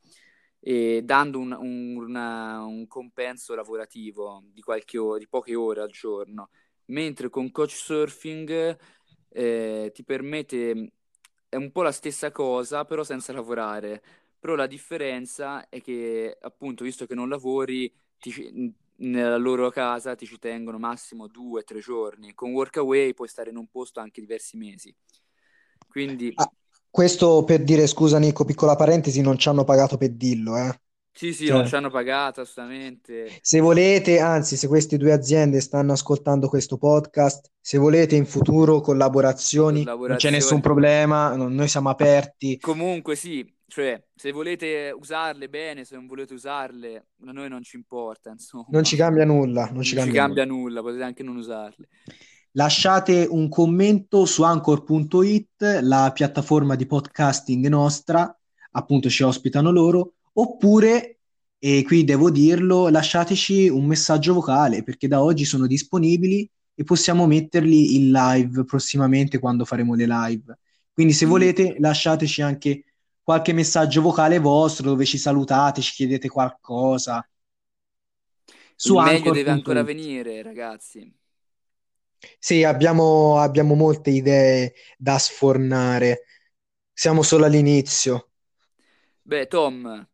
e 0.59 1.01
dando 1.03 1.39
un, 1.39 1.51
un- 1.53 1.95
una- 1.97 2.63
un 2.63 2.85
compenso 2.87 3.55
lavorativo 3.55 4.43
di 4.45 4.61
ora, 4.97 5.17
di 5.17 5.27
poche 5.27 5.55
ore 5.55 5.81
al 5.81 5.89
giorno. 5.91 6.49
Mentre 6.85 7.29
con 7.29 7.51
Couchsurfing 7.51 8.77
eh, 9.29 9.91
ti 9.93 10.03
permette, 10.03 10.91
è 11.49 11.55
un 11.55 11.71
po' 11.71 11.81
la 11.83 11.91
stessa 11.91 12.31
cosa, 12.31 12.85
però 12.85 13.03
senza 13.03 13.33
lavorare. 13.33 14.03
Però 14.41 14.55
la 14.55 14.67
differenza 14.67 15.69
è 15.69 15.81
che, 15.81 16.37
appunto, 16.41 16.83
visto 16.83 17.07
che 17.07 17.15
non 17.15 17.29
lavori, 17.29 17.93
ti 18.19 18.75
nella 19.03 19.37
loro 19.37 19.71
casa 19.71 20.15
ti 20.15 20.27
ci 20.27 20.39
tengono 20.39 20.79
massimo 20.79 21.27
due 21.27 21.61
o 21.61 21.63
tre 21.65 21.79
giorni. 21.79 22.33
Con 22.35 22.51
Workaway 22.53 23.13
puoi 23.15 23.29
stare 23.29 23.51
in 23.51 23.57
un 23.57 23.67
posto 23.69 23.99
anche 24.01 24.21
diversi 24.21 24.57
mesi. 24.57 24.95
Quindi, 25.87 26.35
Ah, 26.35 26.49
questo 26.89 27.43
per 27.45 27.63
dire, 27.63 27.87
scusa 27.87 28.17
Nico, 28.19 28.43
piccola 28.45 28.75
parentesi, 28.75 29.21
non 29.21 29.37
ci 29.37 29.47
hanno 29.49 29.63
pagato 29.63 29.97
per 29.97 30.11
dirlo, 30.11 30.57
eh. 30.57 30.79
Sì, 31.13 31.33
sì, 31.33 31.49
non 31.49 31.63
Cioè, 31.63 31.65
ci 31.65 31.75
hanno 31.75 31.89
pagato 31.89 32.41
assolutamente. 32.41 33.43
se 33.43 33.59
volete, 33.59 34.19
anzi, 34.19 34.55
se 34.57 34.67
queste 34.67 34.97
due 34.97 35.11
aziende 35.11 35.59
stanno 35.59 35.93
ascoltando 35.93 36.47
questo 36.47 36.77
podcast, 36.77 37.51
se 37.59 37.77
volete 37.77 38.15
in 38.15 38.25
futuro 38.25 38.79
collaborazioni, 38.81 39.91
non 40.05 40.17
c'è 40.17 40.29
nessun 40.29 40.61
problema, 40.61 41.35
no- 41.35 41.47
noi 41.49 41.67
siamo 41.67 41.89
aperti. 41.89 42.59
Comunque 42.59 43.15
sì, 43.15 43.43
cioè, 43.71 44.03
se 44.13 44.31
volete 44.33 44.93
usarle 44.93 45.47
bene, 45.47 45.85
se 45.85 45.95
non 45.95 46.05
volete 46.05 46.33
usarle, 46.33 47.07
a 47.25 47.31
noi 47.31 47.47
non 47.47 47.63
ci 47.63 47.77
importa, 47.77 48.29
insomma. 48.29 48.65
Non 48.71 48.83
ci 48.83 48.95
cambia 48.97 49.23
nulla, 49.23 49.69
non 49.71 49.83
Non 49.83 49.83
ci 49.83 49.95
ci 49.95 49.95
cambia 49.95 50.19
cambia 50.19 50.45
nulla. 50.45 50.45
nulla, 50.45 50.81
potete 50.81 51.03
anche 51.03 51.23
non 51.23 51.37
usarle. 51.37 51.87
Lasciate 52.53 53.25
un 53.29 53.47
commento 53.47 54.25
su 54.25 54.43
anchor.it, 54.43 55.79
la 55.81 56.11
piattaforma 56.13 56.75
di 56.75 56.85
podcasting 56.85 57.65
nostra, 57.67 58.37
appunto 58.71 59.09
ci 59.09 59.23
ospitano 59.23 59.71
loro, 59.71 60.15
oppure, 60.33 61.19
e 61.57 61.83
qui 61.85 62.03
devo 62.03 62.29
dirlo, 62.29 62.89
lasciateci 62.89 63.69
un 63.69 63.85
messaggio 63.85 64.33
vocale 64.33 64.83
perché 64.83 65.07
da 65.07 65.23
oggi 65.23 65.45
sono 65.45 65.65
disponibili 65.67 66.49
e 66.73 66.83
possiamo 66.83 67.25
metterli 67.25 67.95
in 67.95 68.11
live 68.11 68.65
prossimamente 68.65 69.39
quando 69.39 69.63
faremo 69.63 69.93
le 69.95 70.05
live. 70.07 70.57
Quindi 70.93 71.13
se 71.13 71.25
Sì. 71.25 71.25
volete 71.25 71.75
lasciateci 71.79 72.41
anche 72.41 72.83
qualche 73.31 73.53
messaggio 73.53 74.01
vocale 74.01 74.39
vostro 74.39 74.89
dove 74.89 75.05
ci 75.05 75.17
salutate, 75.17 75.79
ci 75.79 75.93
chiedete 75.93 76.27
qualcosa. 76.27 77.25
Su 78.75 78.97
Il 78.97 79.03
meglio 79.03 79.31
deve 79.31 79.51
ancora 79.51 79.83
venire, 79.83 80.41
ragazzi. 80.41 81.09
Sì, 82.37 82.65
abbiamo, 82.65 83.39
abbiamo 83.39 83.73
molte 83.73 84.09
idee 84.09 84.73
da 84.97 85.17
sfornare. 85.17 86.25
Siamo 86.91 87.23
solo 87.23 87.45
all'inizio. 87.45 88.31
Beh, 89.21 89.47
Tom, 89.47 90.05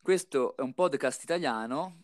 questo 0.00 0.56
è 0.56 0.60
un 0.60 0.72
podcast 0.72 1.24
italiano. 1.24 2.02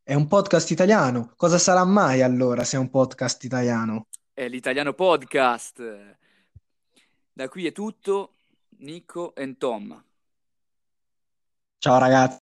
È 0.00 0.14
un 0.14 0.28
podcast 0.28 0.70
italiano. 0.70 1.32
Cosa 1.34 1.58
sarà 1.58 1.84
mai 1.84 2.22
allora 2.22 2.62
se 2.62 2.76
è 2.76 2.78
un 2.78 2.88
podcast 2.88 3.42
italiano? 3.42 4.06
È 4.32 4.46
l'Italiano 4.46 4.94
Podcast. 4.94 5.82
Da 7.32 7.48
qui 7.48 7.66
è 7.66 7.72
tutto. 7.72 8.34
Nico 8.80 9.32
e 9.36 9.46
Tom. 9.56 10.02
Ciao 11.78 11.98
ragazzi. 11.98 12.38